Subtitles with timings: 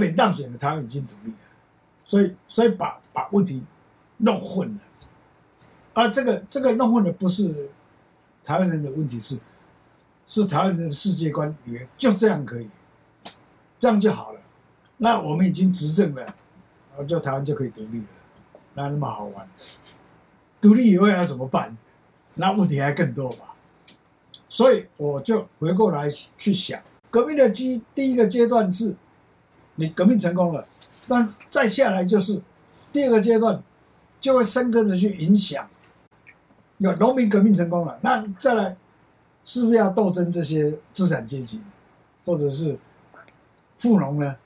[0.00, 1.36] 阿美当选的，台湾已经独立了，
[2.06, 3.62] 所以所以把把问题
[4.16, 4.80] 弄混了。
[5.92, 7.68] 啊，这个这个弄混的不是
[8.42, 9.38] 台湾人的问题，是
[10.26, 12.70] 是台湾人的世界观，以为就这样可以，
[13.78, 14.40] 这样就好了。
[14.96, 18.06] 那我们已经执政了，然后就台湾就可以独立了，
[18.72, 19.46] 哪那么好玩？
[20.62, 21.76] 独立以后要怎么办？
[22.36, 23.54] 那问题还更多吧。
[24.48, 26.08] 所以我就回过来
[26.38, 26.80] 去想，
[27.10, 28.94] 革命的基第一个阶段是，
[29.80, 30.68] 你革命成功了，
[31.08, 32.38] 但再下来就是
[32.92, 33.62] 第二个阶段，
[34.20, 35.66] 就会深刻的去影响。
[36.76, 38.76] 有农民革命成功了，那再来
[39.42, 41.62] 是不是要斗争这些资产阶级，
[42.26, 42.76] 或者是
[43.78, 44.36] 富农呢？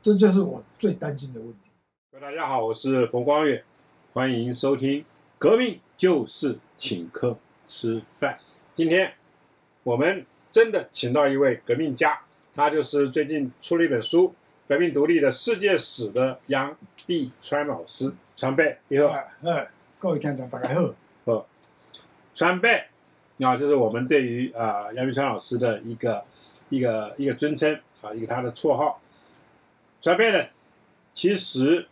[0.00, 1.70] 这就是我最担心的问题。
[2.20, 3.64] 大家好，我是冯光远，
[4.12, 5.00] 欢迎收听
[5.36, 8.34] 《革命就是请客吃饭》。
[8.72, 9.14] 今天
[9.82, 12.20] 我们真的请到一位革命家，
[12.54, 14.28] 他就是最近出了一本书
[14.66, 16.74] 《革命独立的世界史》的杨
[17.06, 18.10] 碧川老师。
[18.34, 19.08] 传辈以后，
[19.42, 19.68] 哎，
[20.00, 21.46] 各位听众大家好。
[22.34, 22.84] 川贝
[23.40, 26.24] 啊，就是我们对于啊杨碧川老师的一个
[26.70, 29.02] 一个一个尊称啊，一个他的绰号。
[30.00, 30.48] 川贝呢，
[31.12, 31.86] 其实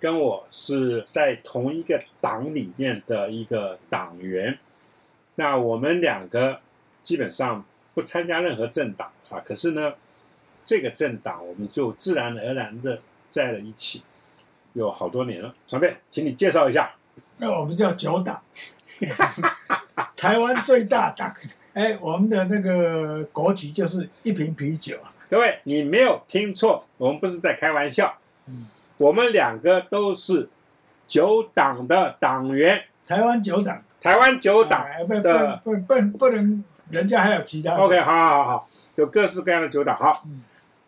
[0.00, 4.58] 跟我是在同一个党里面的一个党员。
[5.34, 6.60] 那我们两个
[7.04, 9.92] 基本上不参加任何政党啊，可是呢，
[10.66, 13.00] 这个政党我们就自然而然的
[13.30, 14.02] 在了一起，
[14.74, 15.54] 有好多年了。
[15.66, 16.90] 川贝，请你介绍一下。
[17.38, 18.42] 那我们叫九党。
[20.16, 21.34] 台湾最大党，
[21.74, 24.98] 哎，我们的那个国旗就是一瓶啤酒。
[25.28, 28.16] 各位，你没有听错，我们不是在开玩笑。
[28.46, 28.66] 嗯，
[28.96, 30.48] 我们两个都是
[31.06, 32.84] 九党的党员。
[33.06, 37.74] 台湾九党，台湾九党的不不不不能，人家还有其他。
[37.76, 39.96] OK，好好好，有各式各样的九党。
[39.96, 40.26] 好，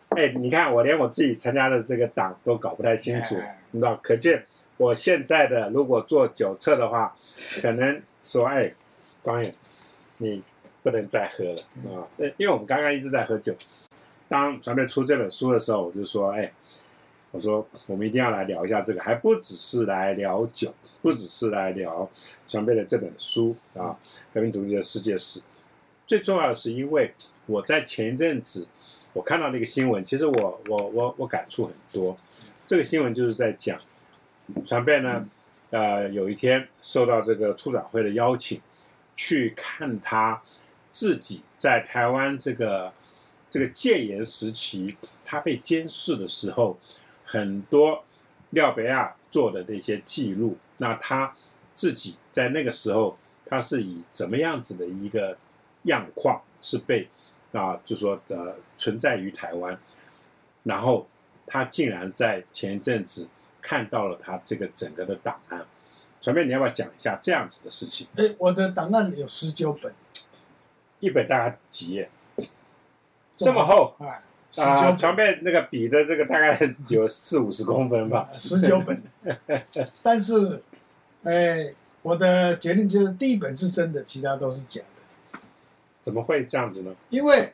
[0.09, 3.35] 哎，你看我连我自己参加的这个党都搞不太清楚，
[3.71, 3.95] 你知道？
[4.03, 4.43] 可见
[4.77, 7.15] 我现在的如果做酒测的话，
[7.61, 8.73] 可能说哎。
[9.21, 9.53] 光远，
[10.17, 10.41] 你
[10.81, 11.55] 不能再喝了
[11.93, 12.07] 啊！
[12.37, 13.53] 因为我们刚刚一直在喝酒。
[14.29, 16.49] 当传媒出这本书的时候，我就说：“哎，
[17.31, 22.09] 我说我们一定要来聊一下这个，还不只是来聊酒，不只是来聊
[22.47, 23.91] 传媒的这本书啊，
[24.33, 25.41] 《革命独立的世界史》。
[26.07, 27.13] 最重要的是，因为
[27.45, 28.65] 我在前一阵子
[29.13, 32.17] 我看到那个新闻，其实我我我我感触很多。
[32.65, 33.79] 这个新闻就是在讲
[34.65, 35.27] 传媒呢，
[35.71, 38.61] 呃，有一天受到这个处长会的邀请。
[39.21, 40.41] 去看他
[40.93, 42.93] 自己在台湾这个
[43.49, 46.79] 这个戒严时期，他被监视的时候，
[47.25, 48.05] 很多
[48.51, 50.55] 廖北亚做的那些记录。
[50.77, 51.35] 那他
[51.75, 55.37] 自己在那个时候，他是以怎么样子的一个
[55.83, 57.05] 样况是被
[57.51, 59.77] 啊，就说呃存在于台湾，
[60.63, 61.07] 然后
[61.47, 63.27] 他竟然在前一阵子
[63.61, 65.65] 看到了他这个整个的档案。
[66.21, 68.05] 传媒，你要不要讲一下这样子的事情？
[68.17, 69.93] 哎，我的档案有十九本，
[70.99, 72.09] 一本大概几页？
[73.37, 74.21] 这么厚啊！
[74.57, 78.29] 啊，传媒那个笔的这个大概有四五十公分吧。
[78.33, 79.01] 十九本，
[80.03, 80.61] 但是，
[81.23, 84.98] 哎，我的结论就是第一本是真的，其他都是假的。
[86.01, 86.91] 怎么会这样子呢？
[87.09, 87.53] 因为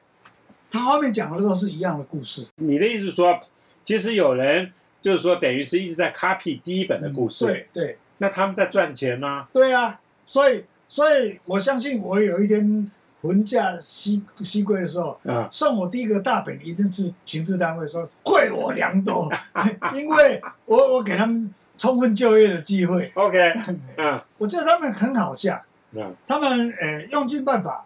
[0.70, 2.48] 他后面讲的都是一样的故事。
[2.56, 3.40] 你的意思说，
[3.84, 7.46] 其实有人就是说，等于是一直在 copy 第一本的故事。
[7.46, 7.98] 对对。
[8.18, 9.46] 那他们在赚钱呢？
[9.52, 12.90] 对啊，所以所以我相信，我有一天
[13.22, 19.30] 魂驾西西归的时候，嗯，送我第一个大本一定是情治单位说贵我良多，
[19.94, 23.12] 因为我我给他们充分就业的机会。
[23.16, 23.38] OK，
[23.98, 27.86] 嗯，我觉得他们很好笑，嗯，他们呃用尽办法，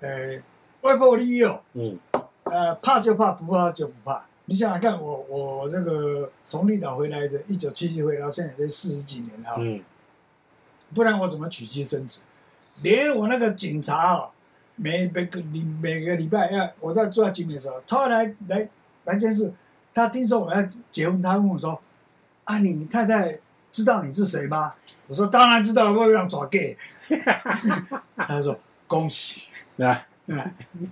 [0.00, 0.40] 呃，
[0.82, 1.98] 外破利诱，嗯，
[2.44, 4.24] 呃，怕就怕，不怕就不怕。
[4.44, 9.82] 你想想看，我我这个从绿岛回来的，一九七七回到现在这四十几年哈，嗯，
[10.94, 12.20] 不然我怎么娶妻生子？
[12.82, 14.28] 连我那个警察啊，
[14.76, 18.68] 每每个礼每个礼拜要我在住在金门的时候，他来来
[19.04, 19.50] 来监视，
[19.94, 21.80] 他听说我要结婚，他问我说
[22.44, 23.38] ：“啊，你太太
[23.72, 24.74] 知道你是谁吗？”
[25.08, 26.76] 我说：“当然知道，我要抓 gay。
[28.16, 30.06] ”他说：“恭喜啊，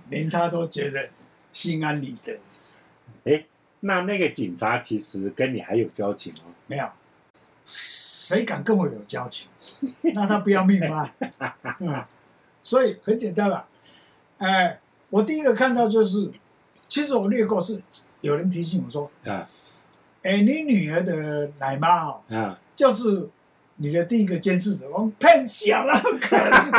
[0.09, 1.09] 连他都觉得
[1.51, 2.39] 心安理得。”
[3.25, 3.45] 哎，
[3.81, 6.41] 那那个警察其实跟你还有交情吗？
[6.67, 6.87] 没有，
[7.65, 9.49] 谁敢跟我有交情？
[10.13, 11.09] 那他不要命吗？
[11.79, 12.03] 嗯，
[12.63, 13.67] 所以很简单了。
[14.37, 16.31] 哎，我第一个看到就是，
[16.87, 17.81] 其实我略过是
[18.21, 19.47] 有人提醒我说，啊，
[20.23, 23.29] 哎，你女儿的奶妈哦，啊，就是
[23.77, 24.89] 你的第一个监视者。
[24.89, 26.71] 我骗小了，可能。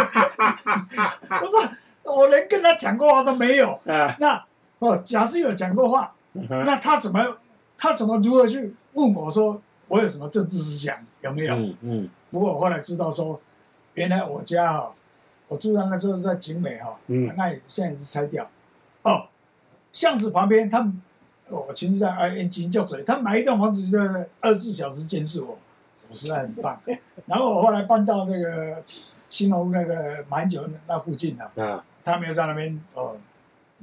[1.43, 1.69] 我说。
[2.09, 3.73] 我连跟他讲过话都没有。
[3.85, 4.41] 啊，那
[4.79, 7.37] 哦，假设有讲过话，嗯那他怎么
[7.77, 11.57] 他怎么如何去问我说我有什么政治思想有没有？
[11.57, 13.41] 嗯嗯不过我后来知道说，
[13.95, 14.95] 原来我家哈、
[15.49, 18.49] 我住在那时候在景美哈、嗯那里现在是拆掉。
[19.03, 19.27] 哦，
[19.91, 21.03] 巷子旁边他们，
[21.49, 25.59] 我其实在 I N 金叫嘴，他买一栋房子就在二十四小时监视我，
[26.09, 26.81] 我实在很棒。
[27.27, 28.83] 然后我后来搬到那个
[29.31, 33.17] 新隆那个满酒那那附近了、啊，他们又在那边哦，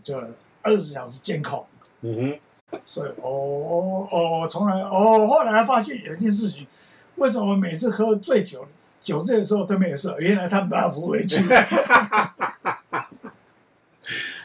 [0.04, 0.18] 就
[0.62, 1.66] 二十四小时监控。
[2.02, 2.40] 嗯
[2.72, 6.68] 哼，所以哦哦哦，从来哦，后来发现有一件事情，
[7.16, 8.68] 为什么每次喝醉酒
[9.02, 10.14] 酒醉的时候都没有事？
[10.20, 11.44] 原来他们把他扶回去。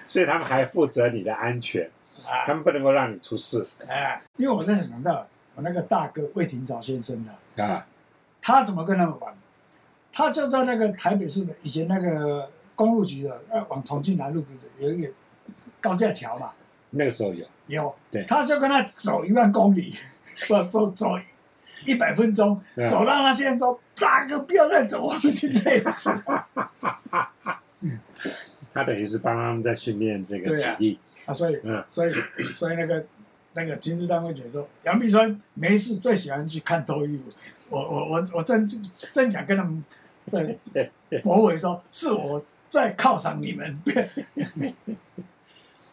[0.07, 1.91] 所以他们还负责你的安全，
[2.25, 5.27] 他啊们不能够让你出事哎，因为我在想到
[5.59, 7.85] 我那个大哥魏廷藻先生的，啊，
[8.41, 9.35] 他怎么跟他们玩？
[10.13, 15.13] 他就在那个台北市的以前那个公路局的，呃，往重庆南路不是有一个
[15.81, 16.53] 高架桥嘛？
[16.91, 19.97] 那个时候有，有，对他就跟他走一万公里，
[20.47, 21.19] 不走走
[21.85, 26.49] 一百分钟，走到他现在说：“大哥，不要再走，我们去 累死了。
[28.73, 32.13] 他等于是帮他们在训练这个体力，”啊，所以，嗯所以，
[32.55, 33.05] 所以那个
[33.59, 37.23] 那个金枝单位解说，杨碧川没事最喜欢去看脱衣舞。
[37.69, 38.67] 我我我我真
[39.13, 39.85] 真想跟他们
[40.31, 40.57] 的
[41.23, 43.83] 博伟说，是我在犒赏你们。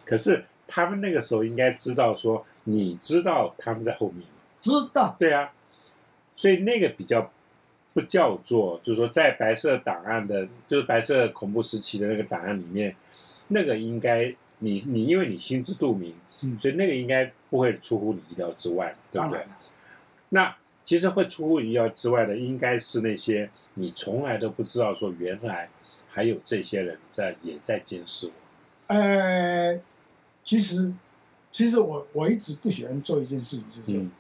[0.06, 4.24] 可是他们那个时候应该知道说，你知道他们在后面，
[4.62, 5.52] 知道，对啊，
[6.36, 7.32] 所以那个比较
[7.94, 12.96] 不叫做，就是说在白色档案的，就是白色恐怖时期的那个档案里面，
[13.48, 19.46] 那个应该你你因为你心知肚明，嗯所以那个应该不会出乎你意料之外，对不对
[20.30, 25.70] 那其实会出乎意料之外的，应该是那些你从来都不知道说原来
[26.10, 28.34] 还有这些人在也在监视我。
[28.94, 29.80] 呃，
[30.44, 30.94] 其实
[31.52, 34.12] 其实我我一直不喜欢做一件事情，就是嗯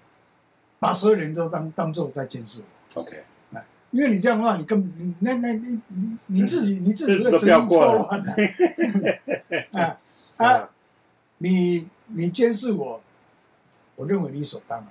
[0.79, 2.63] 把所有人都当当做在监视
[2.93, 3.01] 我。
[3.01, 3.23] ，OK，
[3.91, 8.33] 因为你这样的话，你根本你那那你你你自己你自己日子都不要会神经错乱的。
[9.79, 9.97] 啊
[10.37, 10.69] 啊！
[11.37, 13.01] 你你监视我，
[13.95, 14.87] 我认为理所当然。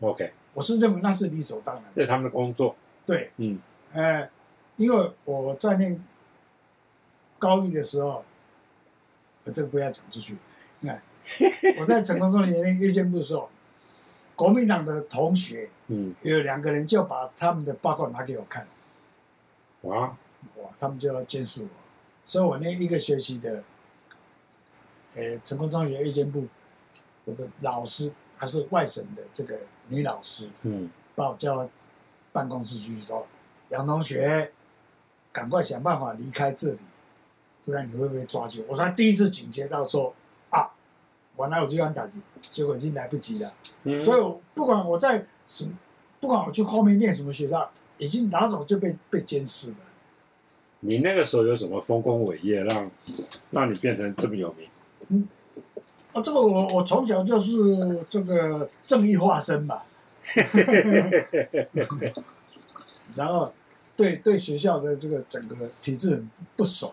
[0.00, 1.90] ，OK，我是认为那是理所当然的。
[1.96, 2.74] 这是他们的工作。
[3.06, 3.58] 对，嗯
[3.92, 4.28] 呃，
[4.76, 6.02] 因为我在念
[7.38, 8.24] 高一的时候，
[9.44, 10.36] 我这个不要讲出去。
[10.80, 11.02] 你看
[11.80, 13.50] 我在成功中学念夜间部的时候，
[14.36, 18.66] 国民党的同学嗯，有两个人就把他们的报告拿给我看。
[19.82, 20.16] 哇，
[20.56, 21.68] 哇，他们就要监视我，
[22.24, 23.64] 所以我那一个学期的，
[25.16, 26.46] 呃，成功中学夜间部，
[27.24, 29.58] 我的老师还是外省的这个
[29.88, 31.68] 女老师，嗯把我叫到
[32.32, 33.26] 办公室去说
[33.70, 34.52] ：“杨同学，
[35.32, 36.78] 赶快想办法离开这里，
[37.64, 40.14] 不然你会被抓去。”我才第一次警觉到说
[40.50, 40.70] ：“啊，
[41.34, 43.52] 我哪有这样打击？”结果已经来不及了。
[43.84, 45.72] 嗯，所以我不管我在什么，
[46.20, 49.76] 不管我去后面念什么学校，已经拿走就被被监视了。
[50.80, 52.90] 你那个时候有什么丰功伟业让
[53.50, 54.68] 让你变成这么有名？
[56.12, 59.82] 啊，这个我我从小就是这个正义化身嘛，
[63.14, 63.52] 然后
[63.96, 66.92] 对对学校的这个整个体制很不爽，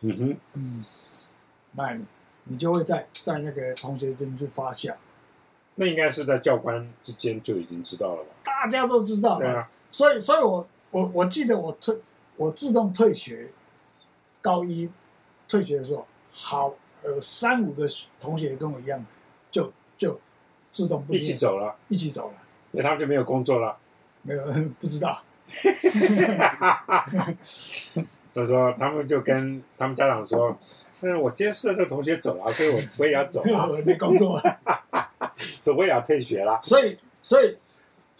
[0.00, 0.84] 嗯哼，嗯，
[1.72, 2.04] 那你
[2.44, 4.94] 你就会在在那个同学间去发酵，
[5.76, 8.30] 那应该是在教官之间就已经知道了吧？
[8.44, 11.96] 大家都知道嘛，对啊，所以所以我我我记得我退
[12.36, 13.50] 我自动退学，
[14.40, 14.90] 高一
[15.48, 17.86] 退学的时候，好呃三五个
[18.20, 19.04] 同学跟我一样，
[19.50, 20.20] 就就
[20.72, 22.34] 自动不一起走了，一起走了。
[22.72, 23.76] 因为他们就没有工作了。
[24.22, 24.44] 没有，
[24.80, 25.22] 不知道。
[28.34, 30.56] 他说他们就跟 他们家长说
[31.02, 34.60] ：“嗯，我监视的这个同学走了，所以我我也要走了，我没工作了，
[35.62, 36.58] 所以我也要退学了。
[36.62, 37.58] 所以所以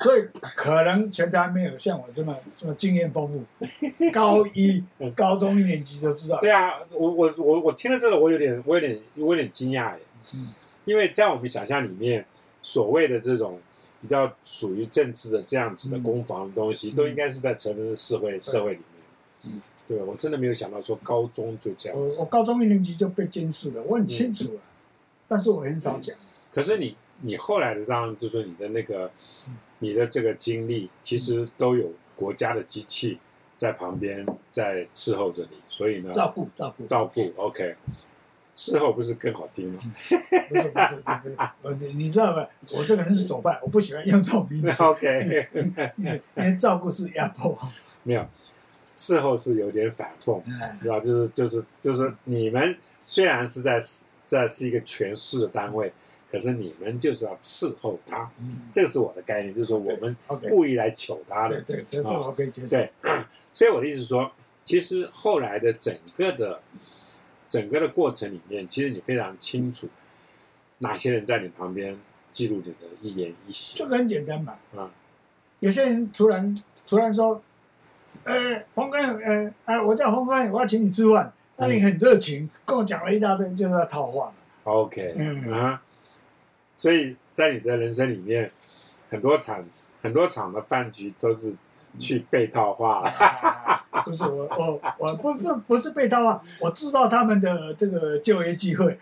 [0.02, 0.22] 所以
[0.56, 3.44] 可能全台没有像我这么这么经验丰富，
[4.12, 4.82] 高一、
[5.14, 6.40] 高中一年级就知”道。
[6.40, 10.00] 对啊，我我我我听了这个，我有点我有点我有点惊讶耶，
[10.34, 10.52] 嗯
[10.84, 12.26] 因为在我们想象里面，
[12.60, 13.60] 所谓的这种
[14.00, 18.86] 比较属于政治的这样子的嗯攻防的东西，嗯都应该是在成人的社会社会里面。
[19.44, 22.24] 嗯对，我真的没有想到说高中就这样子我我。
[22.26, 24.60] 高中一年级就被监视了，我很清楚了，
[25.28, 26.16] 但是我很少讲。
[26.52, 29.10] 可是你你后来的当然就是你的那个
[29.48, 33.18] 嗯你的这个经历，其实都有国家的机器
[33.56, 37.74] 在旁边在伺候着你，所以呢，照顾照顾，照顾 OK，
[38.54, 39.80] 伺候不是更好听吗？
[40.48, 42.46] 不是不是不是，呃你你知道吗？
[42.76, 45.48] 我这个人是左派，我不喜欢用这种名词，OK，
[46.60, 47.58] 照顾是压迫。
[48.04, 48.24] 没有，
[48.94, 51.00] 伺候是有点反讽，哎是吧？
[51.00, 53.80] 就是就是就是你们虽然是在
[54.24, 55.92] 在是一个全市的单位，
[56.32, 60.16] 可是你们就是要伺候他，嗯这个是我的概念，就是说我们
[60.48, 61.60] 故意来求他的。
[61.60, 62.68] 对对，这这我可以接受。
[62.68, 62.90] 对，
[63.52, 64.32] 所以我的意思是说，
[64.64, 66.62] 其实后来的整个的
[67.50, 69.90] 整个的过程里面，其实你非常清楚
[70.78, 71.94] 哪些人在你旁边
[72.32, 74.54] 记录你的一言一行这个很简单嘛。
[74.74, 74.90] 啊。
[75.60, 76.56] 有些人突然
[76.88, 77.42] 突然说，
[78.24, 81.30] 呃，黄冠，呃，啊，我叫黄冠，我要请你吃饭。
[81.58, 84.32] 那你很热情，跟我讲了一大堆，就是在套话。
[84.64, 85.82] OK，嗯啊，
[86.74, 88.50] 所以在你的人生里面，
[89.10, 89.64] 很多场
[90.02, 91.56] 很多场的饭局都是
[91.98, 93.00] 去被套话。
[93.08, 98.98] 啊 不是我我我不不不是被套话，我知道他们的这个就业机会，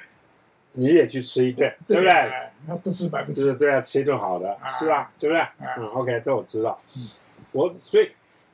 [0.73, 2.11] 你也去吃一顿，对不对？
[2.11, 3.35] 哎那不吃白不吃。
[3.35, 5.11] 就是对啊，吃一顿好的，啊是吧？
[5.19, 5.43] 对不对？
[5.79, 7.09] 嗯，OK，这我知道嗯。
[7.53, 8.11] 我所以，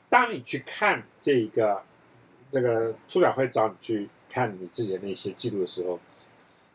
[0.08, 1.82] 当你去看这个
[2.50, 5.98] 这个出展会找你去看你自己的那些记录的时候，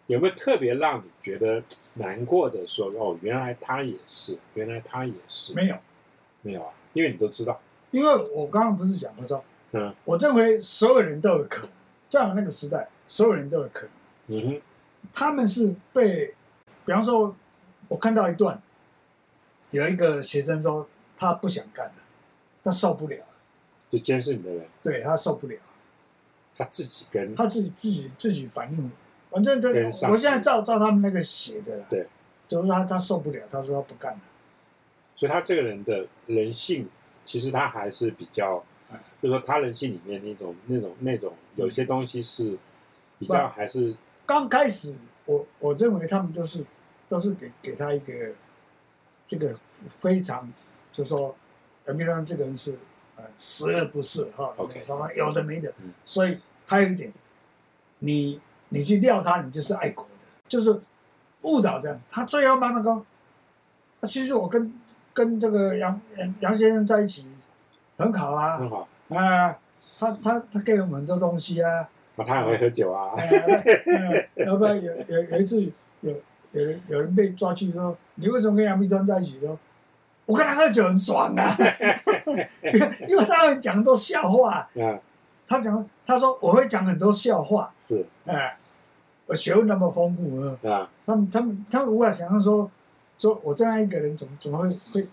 [0.07, 5.75] 有没有特别让你觉得难过的说，哦，原来他也是，原来他也是，没有，
[6.41, 6.73] 没有啊？
[6.93, 7.59] 因为你都知道，
[7.91, 9.93] 因为我刚刚不是讲过说，嗯。
[10.03, 11.71] 我认为所有人都有可能，
[12.09, 13.91] 在我那个时代，所有人都有可能。
[14.27, 14.61] 嗯哼，
[15.13, 16.33] 他们是被，
[16.85, 17.35] 比方说，
[17.87, 18.61] 我看到一段，
[19.69, 21.95] 有一个学生说他不想干了，
[22.61, 23.17] 他受不了，
[23.89, 25.57] 就监视你的人，对他受不了，
[26.57, 27.33] 他自己跟。
[27.35, 28.91] 他自己自己自己反应，
[29.31, 29.69] 反正他
[30.09, 32.05] 我现在照照他们那个写的啦，对，
[32.49, 34.19] 就是他他受不了，他说他不干了，
[35.15, 36.89] 所以他这个人的人性，
[37.23, 38.61] 其实他还是比较
[38.91, 42.57] 嗯，就是说他人性里面那种那种那种有些东西是
[43.17, 43.95] 比较还是
[44.25, 46.65] 刚开始我我认为他们都是
[47.07, 48.13] 都是给给他一个
[49.25, 49.55] 这个
[50.01, 50.51] 非常，
[50.91, 51.33] 就说
[51.85, 52.77] 表面上这个人是
[53.15, 57.13] 呃十恶不赦哈什么有的没的嗯，所以还有一点，
[57.99, 58.41] 你
[58.73, 60.81] 你去撂他，你就是爱国的，就是
[61.43, 61.99] 误导的。
[62.09, 64.73] 他最后慢慢讲，啊其实我跟
[65.13, 67.27] 跟这个杨杨杨先生在一起
[67.97, 68.87] 很好啊，很好。
[69.09, 69.55] 啊，
[69.99, 73.13] 他他他给我们很多东西啊，啊，他很会喝酒啊，
[74.35, 75.61] 有有有一次
[75.99, 76.11] 有
[76.51, 79.39] 有人有人被抓去说，你为什么跟杨碧川在一起？
[79.41, 79.57] 说，
[80.25, 81.55] 我跟他喝酒很爽啊，
[83.07, 84.97] 因为他们讲很多笑话，嗯，
[85.45, 88.05] 他讲他说我会讲很多笑话，是。
[88.25, 88.57] 哎，
[89.31, 92.69] 我学问那么丰富啊，啊，他们他们他们无法想象说，
[93.17, 95.07] 说我这样一个人怎么怎么会会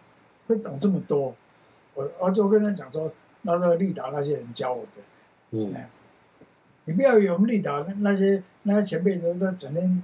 [0.48, 1.32] 会懂这么多？
[1.94, 3.08] 我我就跟他讲说，
[3.42, 5.02] 那时候利达那些人教我的。
[5.50, 5.72] 嗯
[6.86, 10.02] 你不要以为我们利达那那些那些前辈都在整天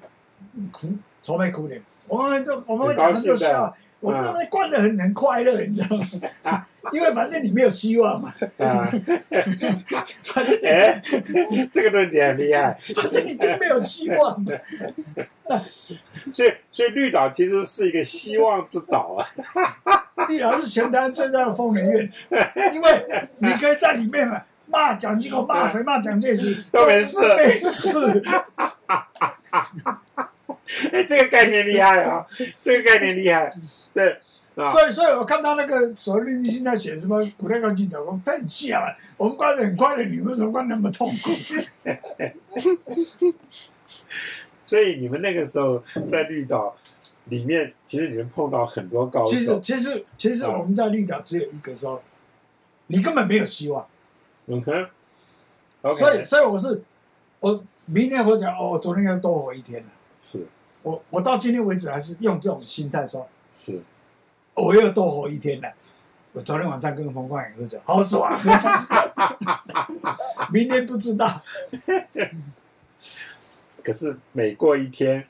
[0.71, 0.87] 苦
[1.21, 6.67] 愁眉苦脸，我们都我们会讲很多笑话，我们都会惯得很很快乐，你知道吗？
[6.93, 8.85] 因为反正你没有希望嘛，啊，
[10.25, 11.03] 反正 哎，
[11.73, 14.61] 这个论点很厉害，反正你就没有希望的。
[16.33, 19.25] 所以所以绿岛其实是一个希望之岛啊，
[20.29, 22.11] 绿岛是全台湾最大的疯人院，
[22.75, 23.07] 因为
[23.39, 28.23] 你可以在里面嘛骂蒋经国、骂谁、骂蒋介石都没事没事。
[30.93, 32.27] 哎， 这个概念厉害啊，
[32.63, 33.55] 这个概念厉害，
[33.93, 34.19] 对
[34.57, 38.95] 啊，所以，所以我看到那个所谓律现在写什么古代钢琴手，我很笑啊！
[39.17, 41.31] 我们关的很快乐，你为什么关那么痛苦？
[44.63, 46.75] 所以你们那个时候在绿岛
[47.25, 52.03] 里面，其实你们碰到很多高其实，其实，其实我们在绿岛只有一个说，
[52.87, 53.87] 你根本没有希望。
[54.47, 54.89] 嗯哼
[55.83, 56.83] 所以，，OK，所以我是
[57.41, 59.89] 我明天我讲哦，我昨天要多活一天了。
[60.21, 60.47] 是
[60.85, 63.81] 我我到今天为止还是用这种心态说，是，
[64.53, 65.73] 我又多活一天了。
[66.33, 68.39] 我昨天晚上跟冯冠宇喝酒，好爽。
[70.53, 71.43] 明天不知道，
[73.83, 75.27] 可是每过一天，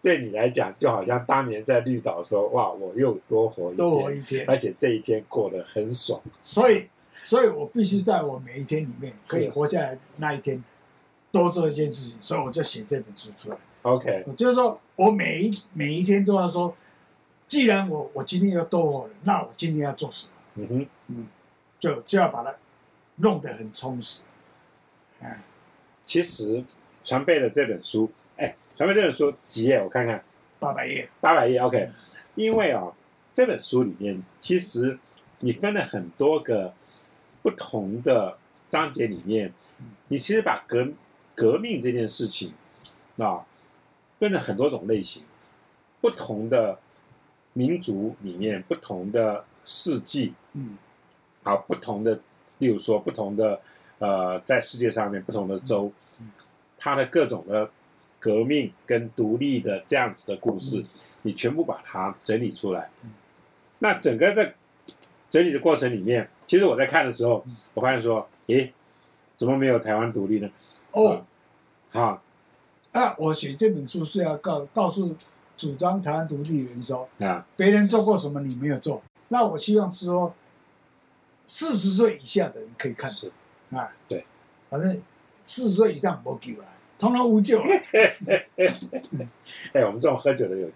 [0.00, 4.46] 对你来讲，就好像当年在绿岛说，哇，我又多活一天，多活一天。
[4.48, 6.88] 而且这一天过得很爽，所以，
[7.22, 10.64] 所以我必须在我每一天里面可以活下来那一天，
[11.30, 13.56] 多做一件事情，所以我就写这本书出来。
[13.82, 16.74] OK，就是说我每一每一天都要说，
[17.46, 20.32] 既然我我今天要多活了，那我今天要做什么？
[20.56, 21.26] 嗯哼，嗯
[21.78, 22.54] 就就要把它
[23.16, 24.22] 弄得很充实。
[25.20, 25.40] 哎，
[26.04, 26.64] 其实
[27.04, 29.80] 传贝的这本书，哎，传贝这本书几页？
[29.80, 30.22] 我看看，
[30.58, 31.90] 八百页，八百页，OK。
[32.34, 32.92] 因为啊，
[33.32, 34.98] 这本书里面其实
[35.40, 36.74] 你分了很多个
[37.42, 38.36] 不同的
[38.68, 39.52] 章节里面，
[40.08, 40.88] 你其实把革
[41.34, 42.52] 革命这件事情
[43.16, 43.46] 啊
[44.18, 45.22] 分了很多种类型，
[46.00, 46.78] 不同的
[47.52, 50.76] 民族里面不同的事迹嗯，
[51.42, 52.20] 啊，不同的
[52.58, 53.60] 例如说不同的
[53.98, 55.92] 呃，在世界上面不同的州，
[56.78, 57.70] 它的各种的
[58.20, 60.84] 革命跟独立的这样子的故事，
[61.22, 62.90] 你全部把它整理出来。
[63.80, 64.54] 那整个的
[65.30, 67.44] 整理的过程里面，其实我在看的时候，
[67.74, 68.72] 我发现说，诶，
[69.36, 70.50] 怎么没有台湾独立呢？
[70.92, 71.24] 哦，
[71.90, 72.22] 好啊，
[73.18, 75.14] 我写这本书是要告告诉
[75.56, 80.34] 主张台湾独立的人说，啊，别人做过什么你没有做，那我希望是说，
[81.46, 83.10] 四十岁以下的人可以看。
[83.10, 83.30] 是，
[83.70, 84.24] 啊，对，
[84.70, 85.02] 反正
[85.44, 86.64] 四十岁以上没救了，
[86.98, 87.66] 通通无救了。
[89.72, 90.68] 哎，我们这种喝酒的有，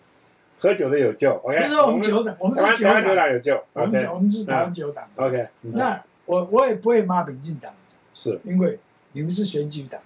[0.59, 3.65] 喝酒的有救，OK，就是我们酒党，我们是酒台湾酒党，党有救。
[3.73, 5.09] 我们我们是台湾酒党。
[5.17, 5.73] OK，嗯。
[5.75, 7.73] 那我我也不会骂民进党，
[8.15, 8.41] 是。
[8.45, 8.79] 因为
[9.13, 10.01] 你们是选举党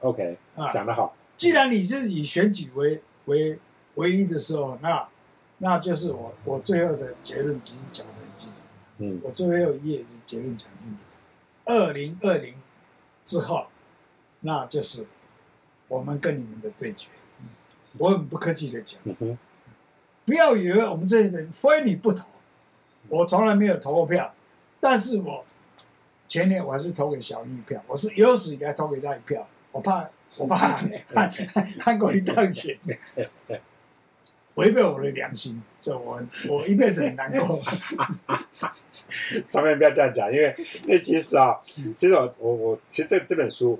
[0.00, 0.70] OK，啊。
[0.70, 3.58] 讲得好，既然你是以选举为为
[3.94, 5.08] 唯一的时候，那
[5.58, 8.54] 那就是我我最后的结论已经讲得很清楚。
[8.98, 9.20] 嗯。
[9.22, 11.02] 我最后一页的结论讲清楚，
[11.64, 12.54] 二零二零
[13.24, 13.66] 之后，
[14.40, 15.06] 那就是
[15.88, 17.08] 我们跟你们的对决。
[17.98, 19.00] 我很不客气的讲，
[20.26, 22.26] 不要以为我们这些人非你不投，
[23.08, 24.34] 我从来没有投过票，
[24.78, 25.42] 但是我
[26.28, 30.06] 前年我还是投给小一票，我是有史以来投给他一票，我怕
[30.38, 31.32] 我怕韩
[31.80, 32.76] 韩国瑜当选，
[34.54, 37.60] 违背我的良心，这我我一辈子很难过。
[39.48, 40.54] 上面不要这样讲，因为
[40.84, 43.78] 因为其实啊，其实我我我其实这这本书，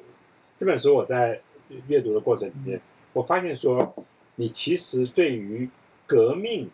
[0.59, 1.41] 这本书我在
[1.89, 2.81] 阅读的过程里面，
[3.13, 3.95] 我发现说，
[4.37, 5.69] 你其实对于
[6.07, 6.71] 革命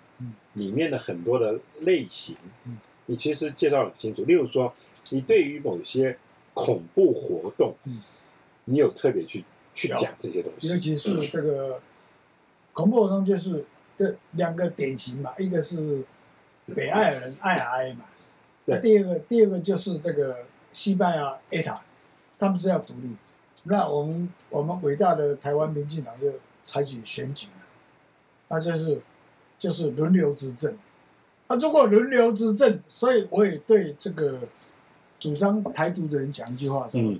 [0.54, 2.36] 里面的很多的类型
[2.66, 4.24] 嗯，你其实介绍很清楚。
[4.24, 4.74] 例如说，
[5.10, 6.18] 你对于某些
[6.54, 8.02] 恐怖活动嗯，
[8.64, 11.80] 你有特别去去讲这些东西，尤其是这个
[12.72, 13.64] 恐怖活动，就是
[13.96, 16.04] 这两个典型嘛，一个是
[16.74, 18.04] 北爱尔兰 IRA 嘛，
[18.66, 21.78] 那对第二个第二个就是这个西班牙 ETA，
[22.38, 23.16] 他们是要独立，
[23.64, 26.32] 那我们我们伟大的台湾民进党就
[26.62, 27.64] 采取选举了，
[28.48, 29.00] 那就是
[29.58, 30.76] 就是轮流执政，
[31.46, 34.40] 啊，如果轮流执政，所以我也对这个
[35.18, 37.00] 主张台独的人讲一句话说。
[37.00, 37.18] 嗯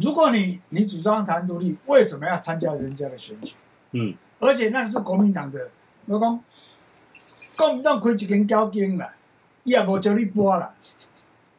[0.00, 3.54] 如果你你主张台湾独立，为什么要参加人家的选举？
[3.92, 5.70] 嗯，而且那是国民党的，
[6.06, 6.44] 我讲
[7.56, 9.14] 国民党开一间交警啦，
[9.62, 10.74] 伊也无叫你播啦，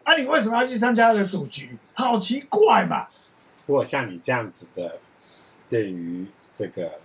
[0.03, 1.77] 啊，你为什么要去参加他的赌局？
[1.93, 3.07] 好奇怪嘛！
[3.65, 4.99] 如果像你这样子的，
[5.69, 6.99] 对于这个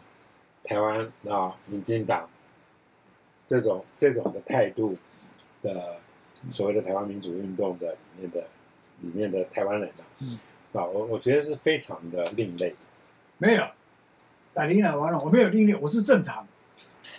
[0.64, 2.28] 台湾啊民进党
[3.46, 4.96] 这种这种的态度
[5.62, 5.96] 的
[6.50, 8.44] 所谓的台湾民主运动的里面的
[9.00, 10.38] 里面的台湾人啊，嗯
[10.72, 12.74] 啊，我我觉得是非常的另类。
[13.38, 13.64] 没有，
[14.52, 16.46] 打你了完了，我没有另类，我是正常。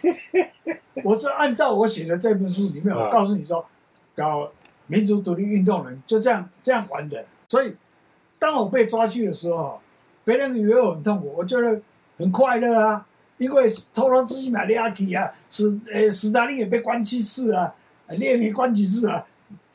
[1.04, 3.66] 我是按照我写的这本书里面，啊我告诉你说，
[4.16, 4.52] 搞
[4.88, 7.26] 民族独立运动人就这样这样玩的。
[7.50, 7.76] 所以，
[8.40, 9.82] 当我被抓去的时候，
[10.24, 11.82] 别人以为我很痛苦，我觉得
[12.18, 13.06] 很快乐啊，
[13.38, 17.74] 因为偷偷自己买的阿基啊，史呃史达利也被关七次啊，
[18.10, 19.26] 列宁关几次啊，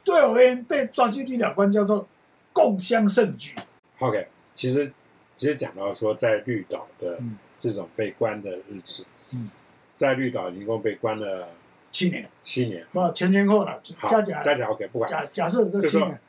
[0.04, 2.06] 对我而言，被抓去立了关叫做
[2.52, 3.54] 共襄盛举。
[3.98, 4.92] OK，其实
[5.34, 9.48] 其实讲到说，在绿岛的嗯这种被关的日子，嗯
[9.96, 11.48] 在绿岛一共被关了
[11.90, 12.86] 七年，七年。
[12.92, 15.10] 不前前后了，好，加起来加起来 OK，不管。
[15.10, 16.20] 假假设这七年，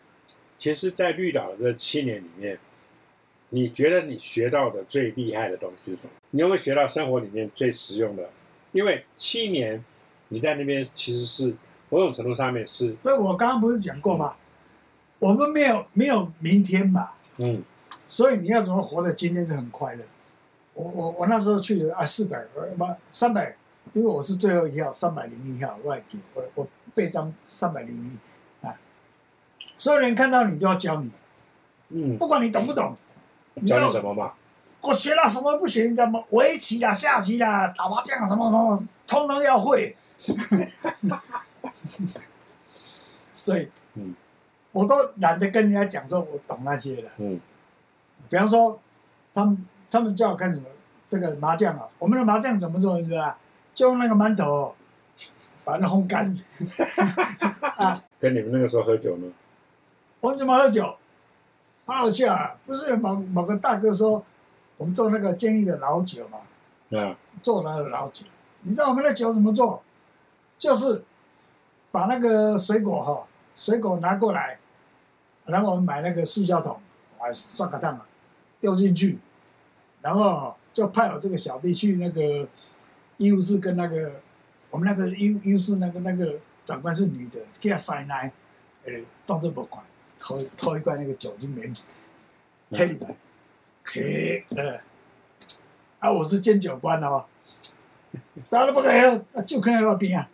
[0.58, 2.58] 其实，在绿岛这七年里面，
[3.50, 6.14] 你觉得你学到的最厉害的东西是什么？
[6.32, 8.30] 你有没有学到生活里面最实用的？
[8.72, 9.84] 因为七年
[10.30, 11.54] 你在那边其实是
[11.90, 14.36] 某种程度上面是，所以我刚刚不是讲过吗？
[15.20, 17.64] 我们没有没有明天嘛，嗯
[18.08, 20.04] 所以你要怎么活得今天就很快乐。
[20.74, 23.56] 我我我那时候去的啊四百呃不三百，
[23.94, 28.74] 因为我是最后一号三百零一号外地，我我背章三百零一啊，
[29.78, 31.12] 所有人看到你都要教你，
[31.90, 32.96] 嗯，不管你懂不懂，
[33.66, 34.34] 教要你什么嘛？
[34.82, 35.84] 我学了什么不学？
[35.84, 36.24] 你知道吗？
[36.30, 39.98] 围棋啦、下棋啦、打麻将什么什么，通通要会。
[43.34, 44.16] 所以，嗯
[44.72, 47.12] 我都懒得跟人家讲说我懂那些了。
[47.18, 47.40] 嗯
[48.30, 48.80] 比方说，
[49.34, 50.66] 他们他们叫我看什么
[51.10, 53.00] 这个麻将啊，我们的麻将怎么做？
[53.00, 53.38] 你知道吧？
[53.74, 54.76] 就用那个馒头
[55.64, 56.36] 把它烘干
[57.78, 58.04] 啊。
[58.20, 59.28] 跟你们那个时候喝酒呢？
[60.20, 60.96] 我们怎么喝酒？
[61.86, 62.58] 很好笑啊！
[62.66, 64.26] 不是有某某个大哥说，
[64.78, 66.40] 我们做那个监狱的老酒嘛，
[67.00, 68.26] 啊，做那个老酒。
[68.64, 69.82] 你知道我们的酒怎么做？
[70.60, 71.04] 就是
[71.92, 73.26] 把那个水果哈，
[73.58, 74.60] 水果拿过来，
[75.46, 76.80] 然后我们买那个塑胶桶，
[77.18, 78.06] 把刷卡烫嘛，
[78.60, 79.18] 丢进去，
[80.04, 82.48] 然后就派我这个小弟去那个
[83.18, 84.22] 医务室跟那个
[84.70, 88.32] 我们那个医医务室那个那个长官是女的，给她塞奶，
[88.86, 88.94] 呃，
[89.26, 89.84] 当做不管，
[90.20, 91.74] 偷偷一罐那个酒精棉
[92.70, 93.16] 贴里来，
[93.84, 94.80] 可以，呃，
[95.98, 97.26] 啊，我是监酒官哦，
[98.52, 100.30] 大家不可以喝，啊就可以喝冰啊，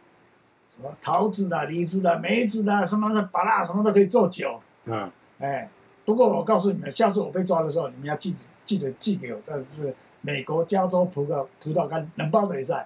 [1.01, 5.69] 桃子的、梨子的、梅子的，什么的巴拉什么都可以做酒，啊，哎，
[6.05, 12.85] 不过我告诉你们，下次我被抓的时候，你们要记记得寄给我，但是美国加州葡萄葡萄干冷包的也在，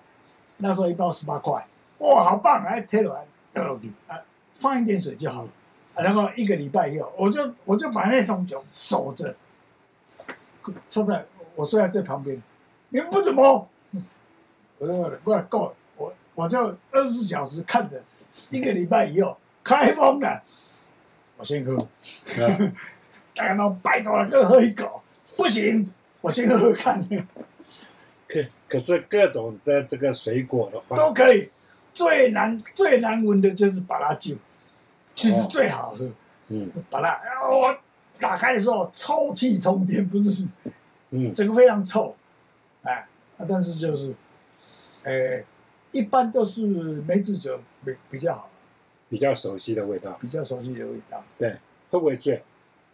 [0.58, 1.66] 那时候一包十八块，
[2.00, 2.64] 哇，好棒！
[2.66, 4.20] 哎，贴了完倒落去啊，
[4.54, 5.50] 放一点水就好了。
[5.96, 9.36] 啊然后一个礼拜以后，我就我就把那桶酒守着，
[10.92, 12.40] 放在我睡在最旁边，
[12.90, 13.68] 你们不怎么？
[14.80, 15.76] 我说过来够了，我
[16.38, 16.60] 我就
[16.92, 18.00] 二十四小时看着，
[18.52, 20.44] 一个礼拜以后开封了，
[21.36, 21.76] 我先喝。
[21.76, 22.74] 啊。
[23.36, 25.02] 大家都拜托了，各喝一口，
[25.36, 27.08] 不行，我先喝喝看，
[28.28, 31.50] 可可是各种的这个水果的话，都可以。
[31.94, 34.36] 最难最难闻的就是巴拉酒，
[35.16, 36.08] 其实最好喝。
[36.50, 36.72] 嗯。
[36.92, 37.20] 巴拉，
[37.50, 37.76] 我
[38.20, 40.48] 打开的时候臭气冲天，不是？
[41.10, 41.34] 嗯。
[41.34, 42.16] 整个非常臭，
[42.84, 44.14] 哎，啊但是就是，
[45.04, 45.44] 呃，
[45.98, 46.68] 一般都是
[47.08, 48.50] 梅子酒比比较好，
[49.10, 51.24] 比较熟悉的味道，比较熟悉的味道。
[51.40, 51.58] 对，
[51.90, 52.44] 会不会醉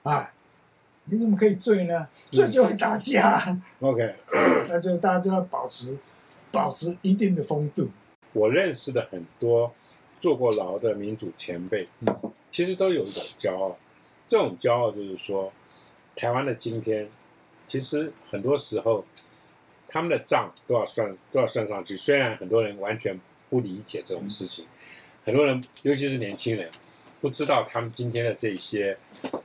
[0.03, 0.31] 哎，
[1.05, 2.07] 你怎么可以醉呢？
[2.31, 3.59] 醉就会打架。
[3.81, 4.15] ？OK，
[4.69, 5.97] 那就大家就要保持
[6.49, 7.89] 保持一定的风度。
[8.31, 9.73] 我认识的很多
[10.17, 11.89] 坐过牢的民主前辈，
[12.49, 13.77] 其实都有一种骄傲。
[14.25, 15.51] 这种骄傲就是说，
[16.15, 17.09] 台湾的今天，
[17.67, 19.03] 其实很多时候
[19.93, 21.95] 他们的账都要算都要算上去。
[21.95, 23.17] 虽然很多人完全
[23.49, 24.65] 不理解这种事情，
[25.23, 26.69] 很多人尤其是年轻人
[27.21, 28.97] 不知道他们今天的这些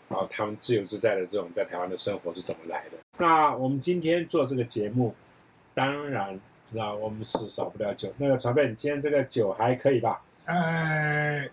[0.08, 2.96] 啊，他们自由自在的这种在台湾的生活是怎么来的。
[3.18, 5.14] 那我们今天做这个节目，
[5.74, 6.40] 当然。
[6.72, 8.12] 那我们是少不了酒。
[8.18, 11.48] 那个传贝，你今天这个酒还可以吧呃，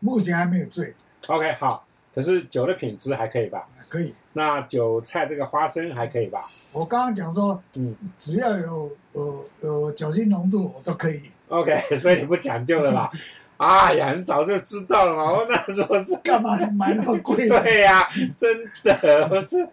[0.00, 0.94] 目前还没有醉
[1.26, 1.86] ，？OK，好。
[2.14, 3.68] 可是酒的品质还可以吧？
[3.88, 4.14] 可以。
[4.34, 6.40] 那韭菜这个花生还可以吧？
[6.72, 11.22] 我刚刚讲说，嗯只要有有有酒精浓度，我都可以。
[11.48, 13.10] ，OK， 所以你不讲究了啦。
[13.58, 15.32] 哎呀，你早就知道了嘛！
[15.32, 17.34] 我那时候是干嘛买那么贵？
[17.48, 19.68] 对呀、真的，我是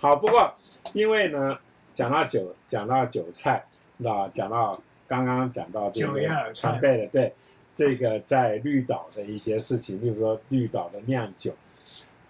[0.00, 0.14] 好。
[0.14, 0.54] 不过
[0.92, 1.58] 因为呢，
[1.92, 3.64] 讲到酒，讲到韭菜，
[3.96, 7.34] 那讲到刚刚讲到这个酒呀菜传贝的，对
[7.74, 11.52] 这个在绿岛的一些事情，例如说绿岛的酿酒，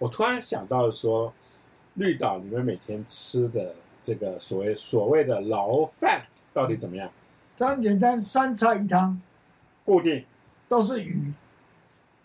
[0.01, 1.31] 我突然想到说，
[1.93, 7.07] 绿岛你们每天吃的这个所谓所谓的牢饭到底怎么样？
[7.55, 9.21] 非常简单，三菜一汤。
[9.85, 10.25] 固定
[10.67, 11.31] 都是鱼，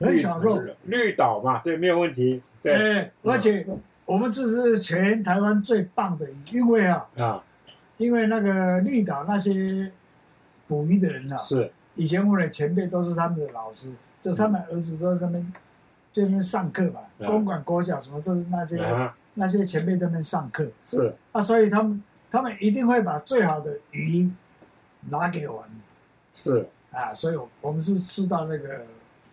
[0.01, 0.63] 很少肉。
[0.85, 2.75] 绿岛嘛，对，没有问题，对。
[2.75, 3.67] 对，而且
[4.07, 7.45] 我们这是全台湾最棒的鱼，因为啊，啊，
[7.99, 9.93] 因为那个绿岛那些
[10.67, 11.71] 捕鱼的人啊，是。
[11.95, 15.53] 以前我们的前辈都是他们的老师，就他们儿子都在那边
[16.23, 24.31] 这边上课嘛，嗯公馆国小什么，就是那些、啊，那些前辈在那边上课是啊，所以他们他们一定会把最好的鱼
[25.11, 25.71] 拿给我们。
[26.33, 28.87] 是，啊，所以我们是吃到那个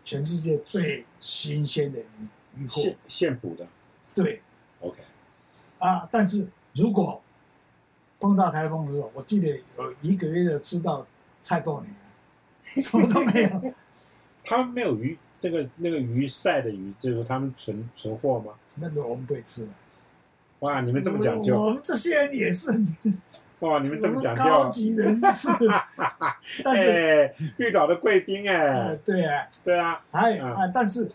[0.04, 3.65] 全世界最新鲜的鱼鱼货现，现捕的。
[4.13, 4.41] 对
[4.82, 4.98] ，OK，
[5.80, 7.22] 啊，但是如果
[8.19, 11.08] 碰到台风的时候，我记得有一个月的吃到
[11.39, 11.96] 菜爆年，
[12.84, 13.74] 什么都没有。
[14.46, 18.53] 他们没有鱼，那个那个鱼晒的鱼，就是他们存存货吗？
[18.75, 19.69] 那个我们不会吃的。
[20.60, 22.71] 哇，你们这么讲究我究，们这些人也是，
[23.60, 25.49] 哇，你们这么讲究，高级人士。
[26.63, 31.12] 但是，哎，绿岛的贵宾呃哎，对啊，对啊，嗯还啊，但是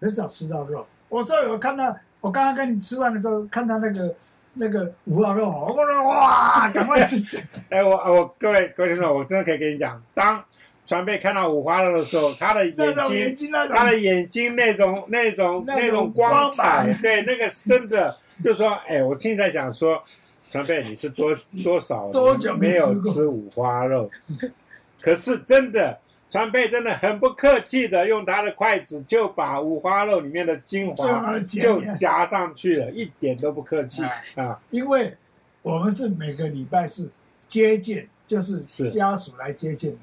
[0.00, 0.86] 很少吃到肉。
[1.08, 4.14] 我说我看到，我刚刚跟你吃饭的时候看到那个
[4.54, 7.42] 那个五花肉，我说哇，赶快吃。
[7.68, 10.44] 哎，我我各位各位听众，我真的可以跟你讲，当
[10.88, 20.02] 船贝看到五花肉的时候，他的眼睛，他的眼睛那种那种那种光光彩，对，那个是真的，就说，哎，我现在想说，
[20.48, 24.10] 船贝你是多多少多久没没有吃五花肉？
[25.02, 34.02] 可是真的，船贝真的很不客气的用他的筷子就把五花肉里面的精华就夹上去了，一点都不客气
[34.36, 34.58] 哎啊！
[34.70, 35.14] 因为
[35.60, 37.10] 我们是每个礼拜是
[37.46, 38.90] 接见，就是是。
[38.90, 39.98] 家属来接见的，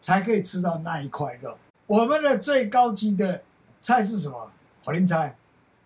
[0.00, 1.56] 才可以吃到那一块肉。
[1.86, 3.42] 我们的最高级的
[3.78, 4.50] 菜是什么？
[4.84, 5.36] 火林菜，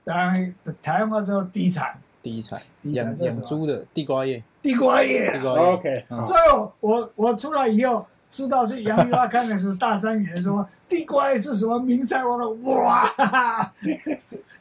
[0.05, 1.99] 当然台湾话叫地产。
[2.23, 5.33] 第一菜第一菜养养猪的地瓜叶，地瓜叶。
[5.33, 5.59] 地瓜叶。
[5.59, 6.23] OK，嗯。
[6.23, 13.75] 所以我我我出来以后知道去杨丽花看的时候，大三元说地瓜叶是什么名菜，我说哇，哈哈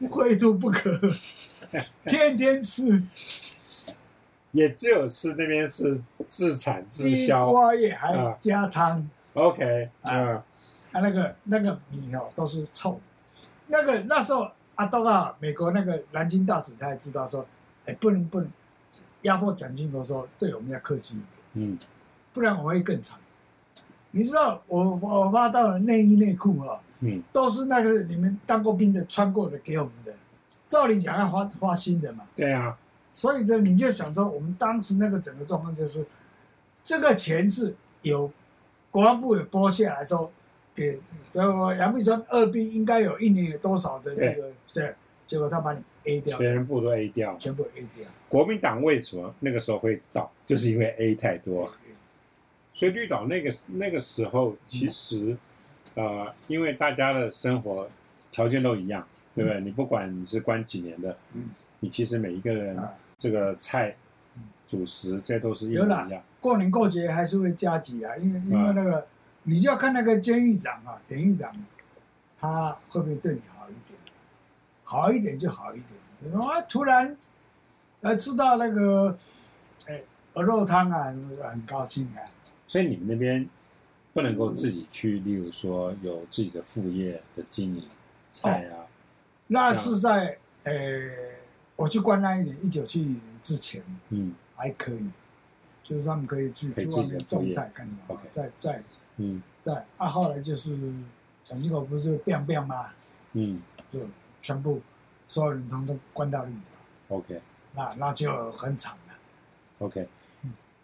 [0.10, 0.90] 挥吐不可，
[2.06, 3.04] 天天吃。
[4.52, 7.50] 也只有吃那边是自产自地销。
[7.50, 8.36] 瓜叶，还啊。
[8.42, 9.10] 加汤。
[9.34, 10.44] OK，嗯，啊，
[10.92, 13.00] 那个那个米哦都是臭的，
[13.68, 17.46] 那个那时候阿东啊美国那个南京大使，他也知道说，
[17.86, 18.50] 哎，不能不能
[19.24, 21.78] 压迫蒋经国，说对我们要客气一点，嗯。
[22.32, 23.20] 不然我会更惨。
[24.10, 27.22] 你知道我我挖到了内衣内裤啊，嗯。
[27.32, 30.14] 都是那个你们当过兵的穿过的给我们的，
[30.68, 32.76] 照理讲要花花新的嘛，对啊，
[33.14, 36.04] 所以这你就想说，我们当时那个整个状况就是，
[36.82, 38.32] 这个钱是有
[38.94, 40.32] 国防部有拨下来说
[40.76, 41.00] 给，
[41.34, 44.94] 呃，杨碧川二 B 应该有一年有多少的这个，对，
[45.26, 47.36] 结果他把你 A 掉，全部都 A 掉。
[47.40, 51.74] 全部 A 掉，国民党为什么那个时候会倒，就是因为 A 太多。
[52.76, 55.36] 所以绿岛那个那个时候，其实，
[55.96, 57.90] 呃，因为大家的生活
[58.32, 59.60] 条件都一样，对不对？
[59.62, 61.50] 你不管你是关几年的，嗯。
[61.80, 62.94] 你其实每一个人啊。
[63.20, 63.96] 这个菜、
[64.68, 66.22] 主食，这都是一模一样。
[66.44, 69.08] 过年过节还是会加急啊，因为因啊为那个
[69.44, 71.50] 你就要看那个监狱长啊，典狱长，
[72.38, 73.98] 他会不会对你好一点，
[74.84, 75.90] 好一点就好一点。
[76.20, 77.16] 你说啊，突然
[78.02, 79.18] 呃吃到那个
[79.88, 80.02] 哎
[80.34, 82.20] 鹅肉汤啊，什么很高兴啊。
[82.68, 83.48] 所以你们那边
[84.14, 87.88] 不能够自己去，例如说有自己的副业的经营
[88.32, 88.84] 菜啊，
[89.48, 90.74] 那是在呃，
[91.78, 95.10] 我去关那一年，一九七零年之前嗯还可以，
[95.84, 97.54] 就是他们可以去可以去外面自己的副业。
[97.54, 98.82] 种菜干什么在在
[99.18, 99.42] 嗯。
[99.62, 100.78] 在啊，后来就是
[101.44, 102.90] 蒋经国不是 biang biang 吗？
[103.34, 103.62] 嗯。
[103.92, 104.00] 就
[104.42, 104.82] 全部
[105.28, 107.40] 所有人通通关到绿岛，，OK。
[107.76, 109.14] 那那就很惨了。
[109.80, 110.08] OK。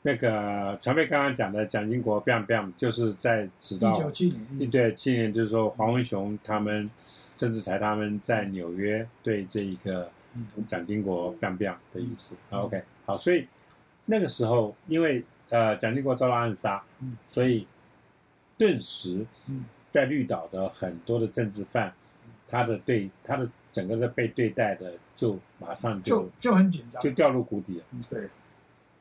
[0.01, 6.89] 那个传媒刚刚讲的蒋经国 biang biang，就是在直到一九七年，对，去年就是说黄文雄他们、
[7.31, 10.47] 郑志才他们在纽约对这一个嗯。
[10.67, 12.35] 蒋经国 biang biang 的意思。
[12.51, 13.45] OK，好，所以
[14.11, 17.67] 那个时候因为呃蒋经国遭到暗杀嗯，所以
[18.57, 21.93] 顿时嗯在绿岛的很多的政治犯，
[22.49, 27.83] 他的对他的整个的被对待的就马上就就就很紧张，就掉入谷底了。
[27.91, 28.29] 嗯对，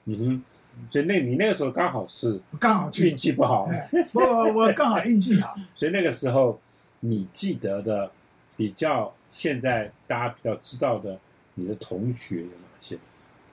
[0.04, 0.42] 嗯哼，
[0.90, 3.68] 所以那你那个时候刚好是刚好运气不好，
[4.12, 6.60] 我我刚好运气好， 所以那个时候，
[7.00, 8.10] 你记得的
[8.56, 11.18] 比较现在大家比较知道的，
[11.54, 12.98] 你的同学有哪些？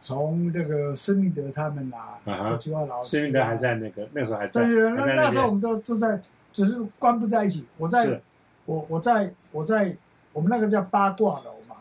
[0.06, 6.22] 从那个施明德他们啦，啊哈柯奇华老师、啊，施明德还在那个那时候还在，对对对，那那时候我们都都在，
[6.54, 7.66] 只是关不在一起。
[7.80, 8.22] 我在，
[8.66, 9.98] 我我在我在
[10.32, 11.78] 我们那个叫八卦楼嘛，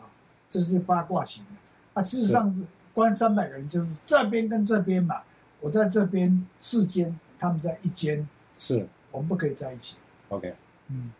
[0.49, 1.51] 这是八卦型的。
[1.93, 5.21] 啊，事实上是关三百个人，就是这边跟这边嘛。
[5.61, 9.97] 我在这边四间，他们在一间，是我们不可以在一起。
[10.29, 10.55] OK，
[10.87, 11.11] 嗯，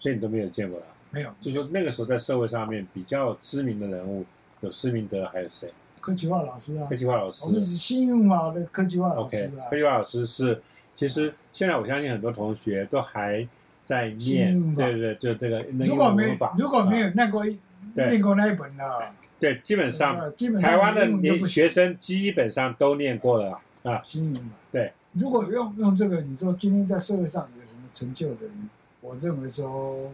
[0.00, 0.86] 所以你都没有见过他。
[1.12, 1.32] 没有。
[1.40, 4.24] 就说那个时候在社会上面比较知名的人物
[4.58, 5.72] 有施明德，还有谁？
[6.00, 6.86] 柯奇华老师啊。
[6.88, 7.44] 科技化老师。
[7.44, 7.50] 我。
[7.50, 9.68] 们是新运华的科技化老师啊。
[9.70, 9.76] 柯。
[9.76, 10.62] 奇华老师是，
[10.96, 13.46] 其实现在我相信很多同学都还
[13.84, 17.06] 在念，对对对，就这个那如果没英文文法如果没啊。
[17.06, 17.60] 有念过一
[17.94, 18.08] 对。
[18.08, 21.62] 念过那一本的，对，基本上呃基本上台湾的英文就不行。
[21.62, 24.00] 年学生基本上都念过了啊。
[24.04, 24.52] 新运嘛。
[24.70, 28.68] 对，如果用用这个，你说今天在社会上有什么成就的人，
[29.00, 30.10] 我认为说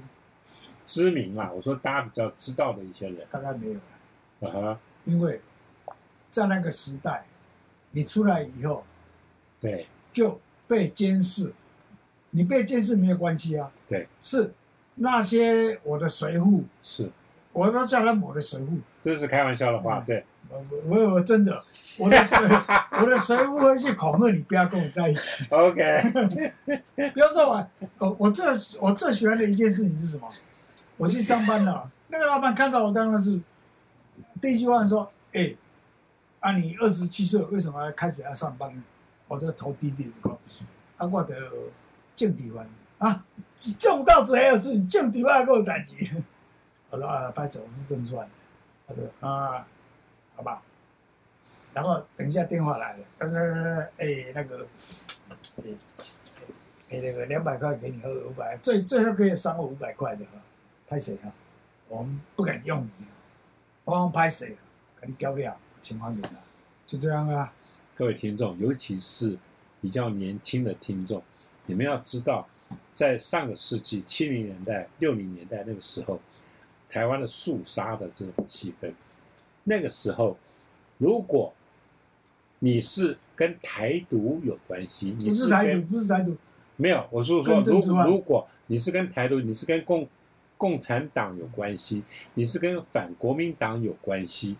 [0.86, 5.40] 知名嘛，我说大家比较知道的一些人，大概没有了，啊哈，因为
[6.34, 7.24] 在那个时代，
[7.92, 8.84] 你出来以后
[9.60, 9.86] 对。
[10.12, 11.52] 就被监视，
[12.30, 14.54] 你被监视没有关系啊，对，是
[14.94, 17.10] 那些我的随扈，是，
[17.52, 20.04] 我都叫他们我的随扈，这是开玩笑的话，嗯。
[20.06, 21.64] 对，我我我我真的，
[21.98, 22.38] 我的随
[23.02, 25.44] 我的随扈会去恐吓你，不要跟我在一起。
[25.50, 25.82] OK，
[27.12, 27.68] 不要说我，
[27.98, 28.46] 我我最
[28.80, 30.28] 我最喜欢的一件事情是什么？
[30.96, 33.40] 我去上班了，那个老板看到我当然是
[34.40, 35.52] 第一句话说：“哎、
[36.44, 38.70] 啊，你二十七岁为什么开始要上班？”
[39.26, 40.30] 我就头低低的
[40.98, 41.34] ：“啊，我的
[42.12, 42.66] 种地方
[42.98, 43.24] 啊，
[43.78, 46.10] 种到这样事，种地方还给我打击。”
[46.90, 48.28] 我说：“啊，拍手，我是郑川。”
[48.86, 49.66] 他说：“啊，
[50.36, 50.62] 好吧。”
[51.72, 54.66] 然后等一下电话来了，噔噔噔，哎，那个，
[55.56, 55.64] 哎
[56.90, 60.32] 哎，那个两百块给你，或者五百，最最后可以赏我五百块的哈，
[60.86, 61.32] 拍谁啊？
[61.88, 63.06] 我们不敢用你，
[63.84, 64.58] 我们拍谁？
[65.00, 66.30] 给你交掉，钱还给他，
[66.86, 67.52] 就这样啊。
[67.94, 69.38] 各位听众，尤其是
[69.80, 71.22] 比较年轻的听众，
[71.66, 72.48] 你们要知道，
[72.94, 76.18] 在上个世纪七零年代、六零年代那个时候，
[76.88, 78.90] 台湾的肃杀的这种气氛，
[79.64, 80.36] 那个时候，
[80.98, 81.52] 如果
[82.60, 86.36] 你是跟台独有关系，你不是台独，跟不是台独，
[86.76, 90.08] 没有，我是说，如如果你是跟台独，你是跟共
[90.56, 92.02] 共产党有关系，
[92.34, 94.56] 你是跟反国民党有关系，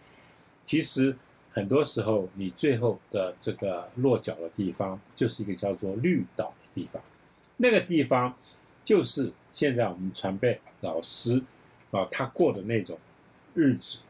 [0.65, 1.17] 其实
[1.53, 7.03] 很多时候你最后的这个落脚的地方，就是一个叫做绿岛的地方，
[7.59, 8.35] 那个地方
[8.85, 11.43] 就是现在我们传辈老师
[11.91, 12.99] 啊，他过的那种
[13.55, 14.01] 日子，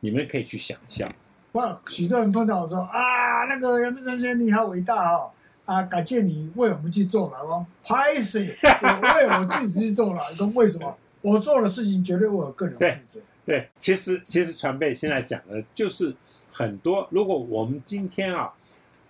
[0.00, 1.08] 你们可以去想象。
[1.52, 5.30] 哇，许多人碰到我说啊，那个杨明生先生你好伟大哦，
[5.64, 8.54] 啊，感谢你为我们去做了，我拍谁？
[8.62, 10.96] 我为我自己去做了，说为什么？
[11.22, 13.20] 我做的事情绝对为我个人负责。
[13.44, 16.14] 对，其实其实传辈现在讲的就是
[16.52, 17.08] 很多。
[17.10, 18.52] 如果我们今天啊，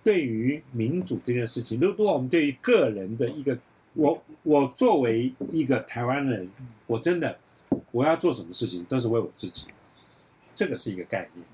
[0.03, 3.57] 对于民主这件事情，如果我们对于个人的一个，
[3.93, 6.49] 我我作为一个台湾人，
[6.87, 7.37] 我真的
[7.91, 9.67] 我要做什么事情都是为我自己，
[10.55, 11.45] 这个是一个概念。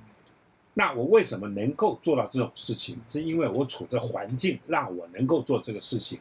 [0.76, 2.98] 那我为什么能够做到这种事情？
[3.10, 6.20] 是因为我处的环境让我能够做这个事情。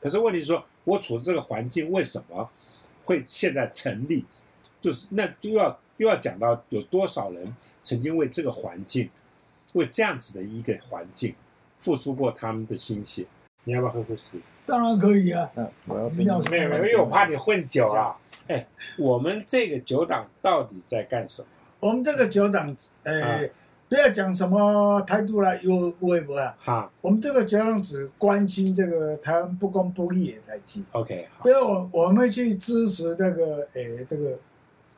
[0.00, 2.50] 可是问题是说，我处的这个环境为什么
[3.04, 4.24] 会现在成立？
[4.80, 9.08] 就是那就要又要讲到有多少人曾经为这个环境，
[9.74, 11.32] 为这样子的一个环境
[11.78, 13.24] 付出过他们的心血。
[13.62, 14.40] 你要不要喝口水？
[14.66, 15.48] 当然可以啊。
[15.54, 18.16] 嗯，我要没有没有，因为我怕你混酒啊。
[18.48, 18.66] 哎，
[18.98, 21.48] 我们这个酒党到底在干什么？
[21.78, 23.40] 我们这个酒党，呃，啊
[23.88, 26.56] 不要讲什么态度啦，有微博啊。
[26.58, 34.36] 哈我们这个酒党只关心这个台湾不公不义的代际，，OK，不要，我我们去支持那个哎这个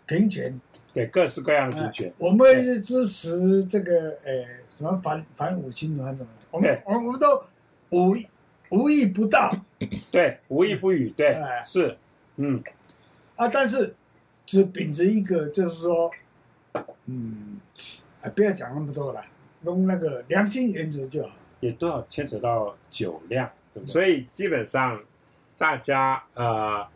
[0.06, 0.60] 平权，
[0.92, 6.82] 对各式各样的哎平权，我们会去支持这个呃什么反反五亲团什么的，我们对。
[6.86, 7.42] 我们都
[7.90, 8.16] 无
[8.70, 9.54] 无意不到
[10.10, 11.96] 对，无意不语，对哎，是，
[12.36, 12.62] 嗯，
[13.36, 13.94] 啊，但是
[14.44, 16.10] 只秉持一个就是说，
[17.06, 17.60] 嗯，
[18.20, 19.24] 啊不要讲那么多了，
[19.62, 21.36] 用那个良心原则就好。
[21.60, 23.82] 也都要牵扯到酒量，对。
[23.82, 25.02] 对所以基本上
[25.56, 26.86] 大家呃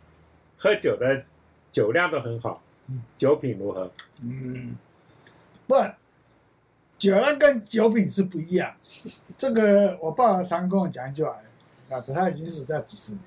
[0.58, 1.24] 喝酒的
[1.72, 2.67] 酒量都很好嗯，
[3.16, 3.90] 酒品如何？
[4.22, 4.76] 嗯，
[5.66, 5.74] 不，
[6.98, 8.74] 酒量跟酒品是不一样。
[9.36, 11.38] 这个我爸爸常跟我讲一句话，
[11.90, 13.22] 啊，他已经死掉几十年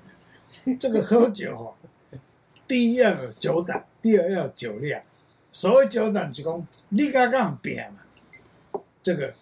[0.74, 0.76] 了。
[0.78, 1.74] 这个喝酒哦，
[2.68, 5.02] 第一要有酒胆，第二要有酒量。
[5.52, 9.34] 所谓酒胆，是讲你刚刚拼嘛，这个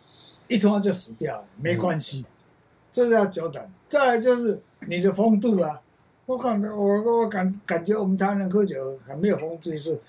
[0.49, 2.27] 一通就死掉了，没关系，
[2.91, 3.73] 这是要酒胆。
[3.89, 5.81] 再来就是你的风度啊，
[6.31, 10.01] 我感我我感感觉我们台湾人喝酒很没有风度，就是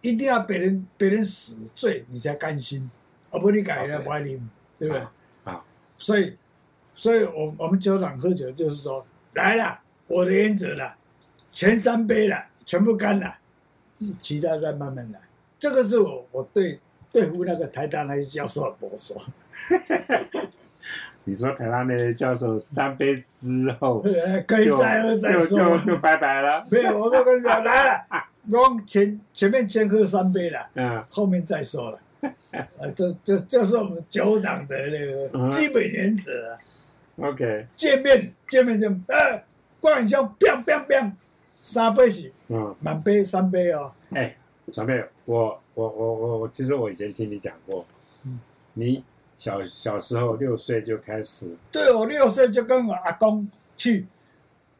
[0.00, 2.90] 一定要别人别人死醉你才甘心，
[3.30, 4.40] 而不你改了不爱啉，
[4.78, 5.06] 对不对？
[5.44, 5.62] 啊，
[5.98, 6.34] 所以，
[6.94, 10.96] 所以我我们酒厂喝酒就是说，来了，我的原则了，
[11.52, 13.36] 前三杯了，全部干了，
[14.18, 15.20] 其他再慢慢来。
[15.58, 16.80] 这个是我我对
[17.12, 19.22] 对付那个台大那些教授的博说，
[21.28, 25.78] 你说台湾那些教授三杯之后呃 可以就再喝再就说就。
[25.92, 28.06] 就拜拜了， 没有，我说跟你讲，来了，
[28.50, 31.98] 我前前面先喝三杯了，嗯后面再说了。
[32.52, 34.98] 呃，这这这是我们酒党的那
[35.32, 36.58] 嗯个基本原则、啊。
[37.28, 39.42] ，OK，见面见面就呃，
[39.80, 41.12] 关元兄，biang biang biang，
[41.60, 43.92] 三杯是嗯，满杯三杯哦。
[44.10, 44.36] 哎，
[44.72, 47.84] 小妹，我我我我我，其实我以前听你讲过，
[48.24, 48.38] 嗯
[48.74, 49.02] 你
[49.38, 54.06] 小小时候六岁就开始，对我六岁就跟我阿公去，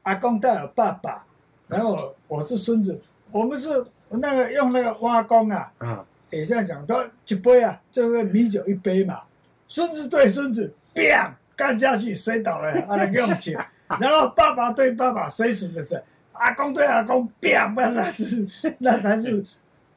[0.02, 1.26] 阿公带我爸爸，
[1.68, 3.68] 然后我我是孙子，我们是
[4.08, 9.22] 那个用那个花工啊，啊，也这样讲，都一杯啊，就是米酒一杯嘛，
[9.68, 13.54] 孙子对孙子，biang 干下去，摔倒了啊那个用钱，
[14.00, 19.44] 然后爸爸对爸爸，谁死的谁，阿公对阿公，biang，那那是那才是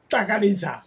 [0.08, 0.84] 大咖喱茶。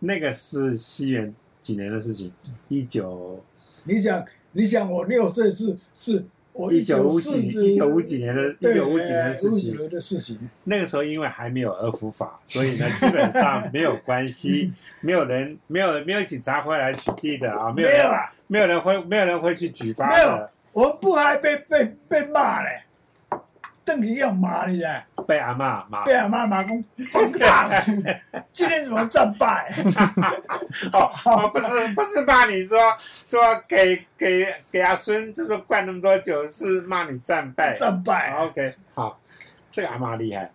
[0.00, 1.34] 那个是西元
[1.64, 2.30] 几年的事情？
[2.68, 3.42] 一九
[3.84, 4.22] 你想，
[4.52, 6.22] 你想我六岁是是
[6.52, 9.88] 我一九五几一九五几年的一对九五几年的事情。
[9.88, 22.83] 的事情，那个时候因为还没有儿福法，所以呢基本上没有关系， 没有人没有没有警察会来取缔的啊，没有人没有啊，没有人会没有人会去举发没有的，，我不还被被被骂嘞，
[23.84, 26.04] 邓宇要骂你嘞，被阿嬷骂。
[26.04, 27.70] 被阿妈骂讲疯长，
[28.52, 29.70] 今天怎么战败？
[30.92, 37.74] 哦哦，不是不是骂你说说给给给阿孙就是灌那么多酒，是骂你战败。
[37.74, 39.20] 战败，好 OK，好，
[39.70, 40.50] 这个阿妈厉害，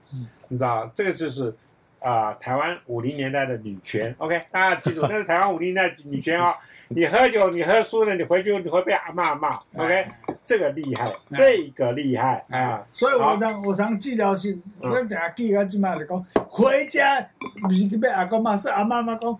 [0.47, 1.55] 你知道这个就是
[1.99, 4.15] 啊、台湾五零年代的女权。
[4.17, 6.53] OK，大家记住，那是台湾五零年代女权哦。
[6.91, 9.49] 你喝酒，你喝输了，你回去你会被阿妈骂。
[9.75, 10.07] OK，
[10.43, 12.83] 这个厉害，这个厉害啊！
[12.91, 14.89] 所以我常我常记条信，嗯。
[14.89, 17.21] 我等下记到今麦就讲，回家
[17.61, 19.39] 不是被阿公骂，是阿妈妈讲，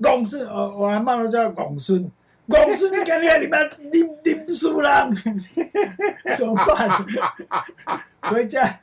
[0.00, 2.08] 公孙，我我阿妈都叫公孙，
[2.48, 3.58] 公孙你看你你妈
[3.90, 4.90] 你你不输人，
[6.38, 6.88] 怎么办？
[8.32, 8.78] 回家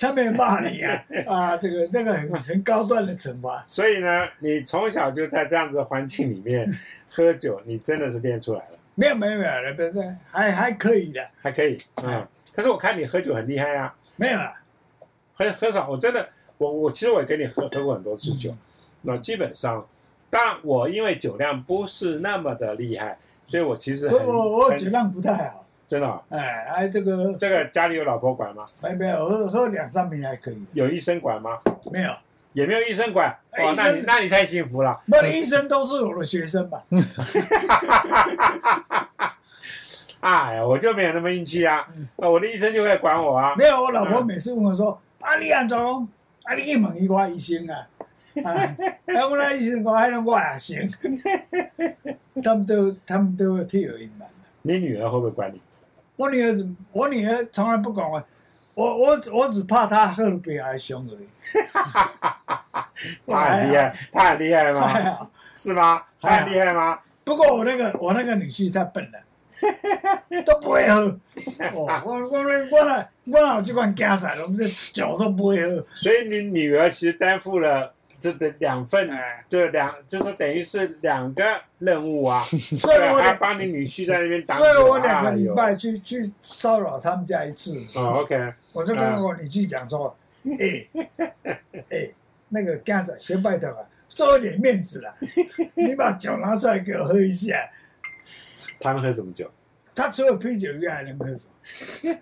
[0.00, 1.04] 他没有骂你啊。
[1.26, 6.66] 啊，这个那个很很高端的惩罚，所以呢，你从小就在这样子的环境里面
[7.14, 11.76] 喝酒，你真的是练出来了，没有没有没有，不是还还可以的，还可以。
[12.04, 14.54] 嗯，可是我看你喝酒很厉害啊，没有啊，
[15.34, 18.50] 很很少，我真的，我我其实我也跟你喝喝过很多次酒，
[19.02, 19.86] 那基本上，
[20.30, 28.64] 但我因为酒量不是那么的厉害，所以我其实很我我我酒量不太好，真的哦、哎哎，这个这个家里有老婆管吗？
[28.82, 31.58] 没没有喝喝两三瓶还可以，有医生管吗？
[31.92, 32.10] 没有。
[32.52, 35.00] 也没有医生管，哇，哎医生那你那你太幸福了。
[35.06, 36.82] 那医生都是我的学生吧？
[40.20, 43.54] 哎呀，我就没有那么运气啊，嗯那我的医生就会管我啊。
[43.56, 46.08] 没有，我老婆每次问我说：“啊，你安怎讲？
[46.44, 47.88] 啊，你一问伊我医生啊？”
[48.44, 48.48] 啊，
[49.16, 50.88] 啊，我那医生讲，还能我也行。
[52.42, 54.34] 他们都他们都会替我隐瞒的。
[54.62, 55.60] 你女儿会不会管你？
[56.16, 56.54] 我女儿，
[56.92, 58.22] 我女儿从来不管我，
[58.74, 61.28] 我我我只怕他喝的比还凶而已。
[63.26, 65.30] 他很厉害，他很厉害 还吗？
[65.56, 66.02] 是吗？
[66.20, 66.98] 他很厉害吗？
[67.24, 69.18] 不过我那个我那个女婿太笨了，
[70.44, 71.00] 都不会喝。
[71.72, 75.84] 哦，我我我我那我哪有这款家产，我们这酒都不会喝。
[75.92, 77.92] 所以你女儿其实担负了
[78.22, 81.42] 这的两份，哎，对两，就是等于是两个
[81.78, 82.40] 任务啊。
[82.46, 90.16] 所以对，我两还帮你女婿在那边挡所以我两个礼拜去去骚扰他们家一次，哦，OK，我就跟我女婿讲说，
[90.46, 90.86] 哎
[91.90, 92.10] 哎，
[92.48, 95.14] 那个家长先拜托啊，做一点面子啦，
[95.74, 97.68] 你把酒拿出来给我喝一下。
[98.80, 99.50] 他们喝什么酒？
[99.94, 101.52] 他除了啤酒以外还能喝什么？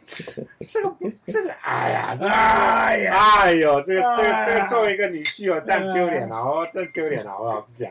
[0.70, 0.94] 这个
[1.26, 7.90] 这个，哎呀，这个哎呀，哎呦，这个这个这个作为一个女婿哦，这样丢脸了哦，真丢脸了，我老实讲，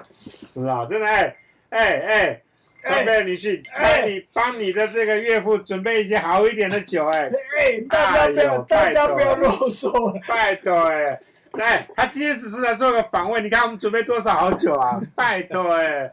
[0.54, 1.36] 是吧真的哎
[1.70, 2.42] 哎哎，
[2.84, 7.24] 准备女婿，哎帮你帮你的这个岳父准备一些好一点的酒哎，
[7.58, 10.20] 哎，大家不要，大家不要啰嗦。
[10.28, 11.20] 拜托哎。
[11.54, 15.02] 来，他今天只是来做个访问，你看我们准备多少好酒啊！
[15.16, 16.12] 拜托哎，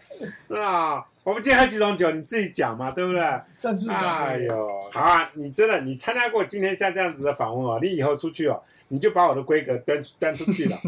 [0.49, 1.07] 是吧？
[1.27, 3.21] 我们今天喝几种酒，你自己讲嘛，对不对？
[3.53, 5.29] 上次哎呦，好啊！
[5.35, 10.79] 你真的，你参加过今天像这样子的访问哦，你以后出去哦，你就把我的规格 端端出去了，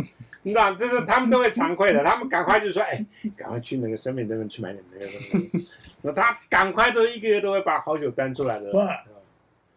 [0.42, 3.04] 你知道，就是他们都会惭愧的，他们赶快就说，哎，
[3.36, 5.20] 赶快去那个生命那边去买点那个东
[5.60, 5.68] 西，
[6.02, 8.78] 那他赶快都一个月都会把好酒端出来的，不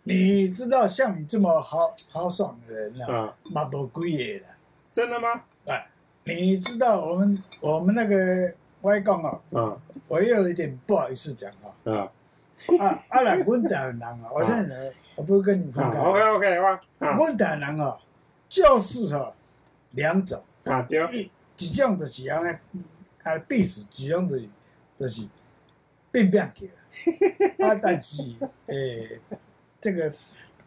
[0.04, 4.54] 你知道，像你这么豪豪爽的人啊，啊，嘛无几个啦。
[4.92, 5.42] 真的吗？
[5.66, 5.88] 哎，
[6.26, 9.78] 你知道我们我们那个外公哦，啊。
[10.08, 11.92] 我也有一点不好意思讲哦。
[11.94, 12.12] 啊。
[12.80, 16.00] 啊啊，来，阮台湾人 啊，我现在我不是跟你分啊开。
[16.00, 17.16] ，OK OK，哇，啊。
[17.16, 17.98] 阮台湾人哦，
[18.50, 19.34] 就是哦
[19.92, 22.84] 两种，啊对，一一种就是安尼，
[23.24, 24.50] 啊，必须一种就是
[24.98, 25.28] 就是
[26.12, 26.70] 变变起
[27.60, 28.22] 来， 啊，但是
[28.68, 29.20] 诶，
[29.80, 30.14] 这个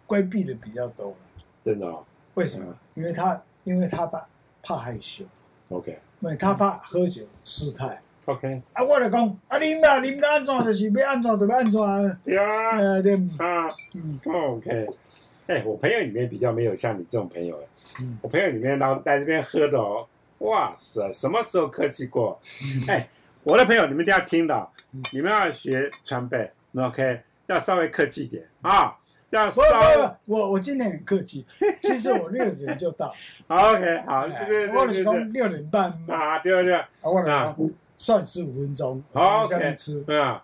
[0.06, 1.14] 规避的比较多。
[1.64, 2.04] 真的哦。
[2.34, 2.76] 为什么？
[2.94, 4.26] 因为他因为他怕
[4.62, 5.24] 怕害羞
[5.68, 6.00] ，，OK。
[6.20, 8.00] 因为他怕喝酒失态。
[8.26, 11.80] OK，啊，我就讲，啊，啉啦，啉到安怎就是要安怎就要安怎。
[11.82, 12.78] 啊，对啊。
[12.78, 14.88] 呃，对，啊嗯，OK，
[15.46, 17.66] 哎，我朋友里面比较没有像你这种朋友哎
[18.00, 20.06] 嗯，我朋友里面然后在这边喝的哦，
[20.38, 22.40] 哇塞，什么时候客气过？
[22.88, 23.06] 哎，
[23.42, 24.68] 我的朋友你们一定要听的，
[25.12, 28.96] 你们要学川贝，OK，要稍微客气一点啊，
[29.28, 31.44] 要不稍微不不，我我今天很客气，
[31.84, 33.14] 其实我六点就到
[33.48, 37.54] ，OK，好，哎对对我对对对，就是讲六点半嘛，啊，对对对，啊，我就讲
[37.96, 40.38] 算十五分钟，好下面吃，嗯，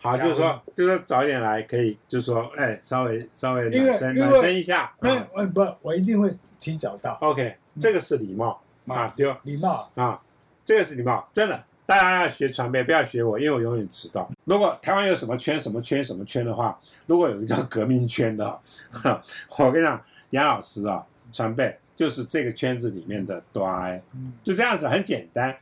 [0.00, 5.26] 好，就是说，就是说早一点来，可以，就是说，哎，稍微稍微暖身暖身一下，那啊。
[5.32, 9.34] 我不，我一定会提早到，，OK，这个是礼貌啊，对。
[9.44, 10.20] 礼貌，啊，
[10.64, 14.28] 这个是礼貌，真的，大家要学传媒，不要学我，因为我永远迟到。
[14.44, 18.60] 如果台湾有什么圈、什么圈、什么圈的话，如果有一个叫革命圈的，
[19.58, 20.00] 我跟你讲，
[20.30, 24.32] 杨老师啊，传媒就是这个圈子里面的端，嗯。
[24.44, 25.56] 就这样子，很简单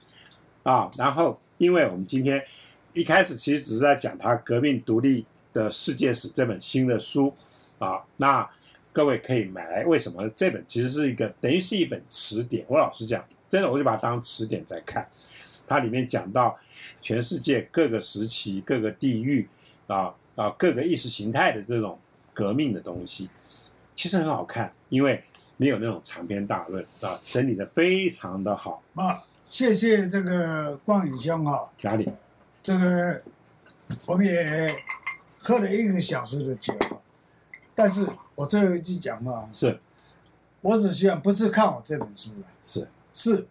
[0.64, 0.90] 啊。
[0.98, 2.44] 然后，因为我们今天
[2.92, 7.32] 一开始其实只是在讲他革命独立的世界史这本新的书
[7.78, 8.50] 啊，那
[8.92, 9.84] 各位可以买来。
[9.84, 12.64] 为什么这本其实是一个等于是一本词典？
[12.68, 15.08] 我老实讲，真的我就把它当词典在看。
[15.66, 16.58] 它里面讲到
[17.00, 19.48] 全世界各个时期、各个地域
[19.86, 21.98] 啊啊各个意识形态的这种
[22.34, 23.30] 革命的东西，
[23.96, 25.22] 其实很好看，因为
[25.56, 28.82] 没有那种长篇大论啊，整理的非常的好。
[28.94, 29.24] 啊，
[29.54, 32.10] 谢谢这个光宇兄哈，哪里？
[32.60, 33.22] 这个
[34.04, 34.76] 我们也
[35.38, 36.74] 喝了一个小时的酒，
[37.72, 39.78] 但是我最后一句讲话，是
[40.60, 43.46] 我只希望不是看我这本书了，是是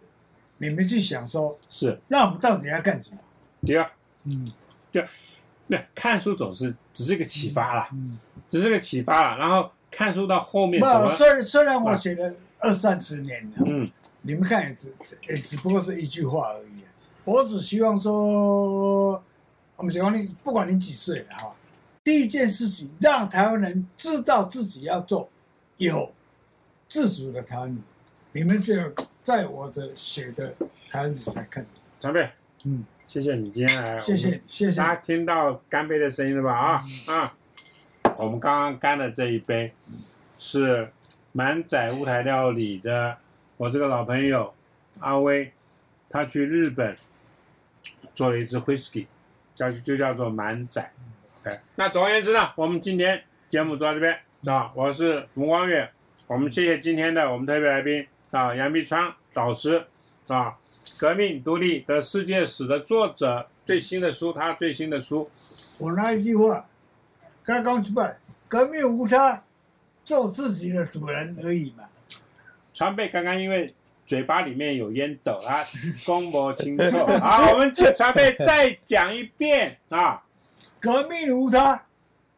[0.57, 3.19] 你们去想说，是，那我们到底要干什么？
[3.61, 3.89] 第二，
[4.25, 4.53] 嗯
[5.67, 9.37] 那看书总是只是个启发啦，嗯，只是个启发啦。
[9.37, 11.15] 然后看书到后面怎不，么？
[11.15, 13.89] 虽然虽然我写了二三十年了，嗯，
[14.23, 14.93] 你们看也只
[15.29, 16.83] 也只不过是一句话而已。
[17.25, 19.23] 我只希望说，
[19.77, 21.55] 我们讲你不管你几岁了哈，
[22.03, 25.29] 第一件事情让台湾人知道自己要做
[25.77, 26.11] 有
[26.87, 27.81] 自主的台湾人，
[28.33, 30.53] 你们只有在我的写的
[30.89, 31.81] 台湾史才看得到。
[31.99, 32.29] 长辈，
[32.63, 34.95] 嗯，谢谢你今天来，谢谢谢谢大。
[34.95, 36.53] 家听到干杯的声音了吧？
[36.57, 37.35] 啊啊！
[38.17, 39.73] 我们刚刚干的这一杯
[40.37, 40.91] 是
[41.31, 43.17] 满载乌台料理的，
[43.63, 44.53] 我这个老朋友
[44.99, 45.53] 阿威，
[46.09, 46.93] 他去日本
[48.13, 49.05] 做了一支 whisky，
[49.55, 50.81] 叫就叫做满仔。
[51.45, 55.89] 哎，那总而言之呢，我们今天节目做到这边啊，我是冯光远，
[56.27, 59.85] 我们谢谢今天的我们特别来宾啊，杨碧川导师
[60.27, 60.57] 啊。
[60.99, 65.29] 革命独立的世界史的作者最新的书，他最新的书，
[65.77, 66.65] 我那一句话，
[67.45, 68.17] 刚刚出版，
[68.49, 69.41] 革命无他，
[70.03, 71.85] 做自己的主人而已嘛。
[72.73, 73.73] 川贝刚刚因为
[74.05, 75.63] 嘴巴里面有烟斗啊，
[76.05, 77.05] 公不清楚。
[77.21, 80.23] 好，我们请川贝再讲一遍啊。
[80.79, 81.85] 革命无他，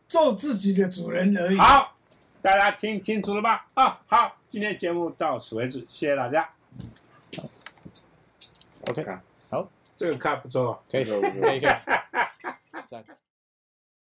[0.07, 1.57] 做自己的主人而已。
[1.57, 1.95] 好，
[2.41, 3.65] 大家听清楚了吧？
[3.73, 6.47] 啊，好，今天节目到此为止，谢谢大家。
[8.87, 9.03] OK，
[9.49, 9.67] 好，
[9.97, 11.59] 这个看不错，可以，可以，可以，
[12.85, 13.03] 赞。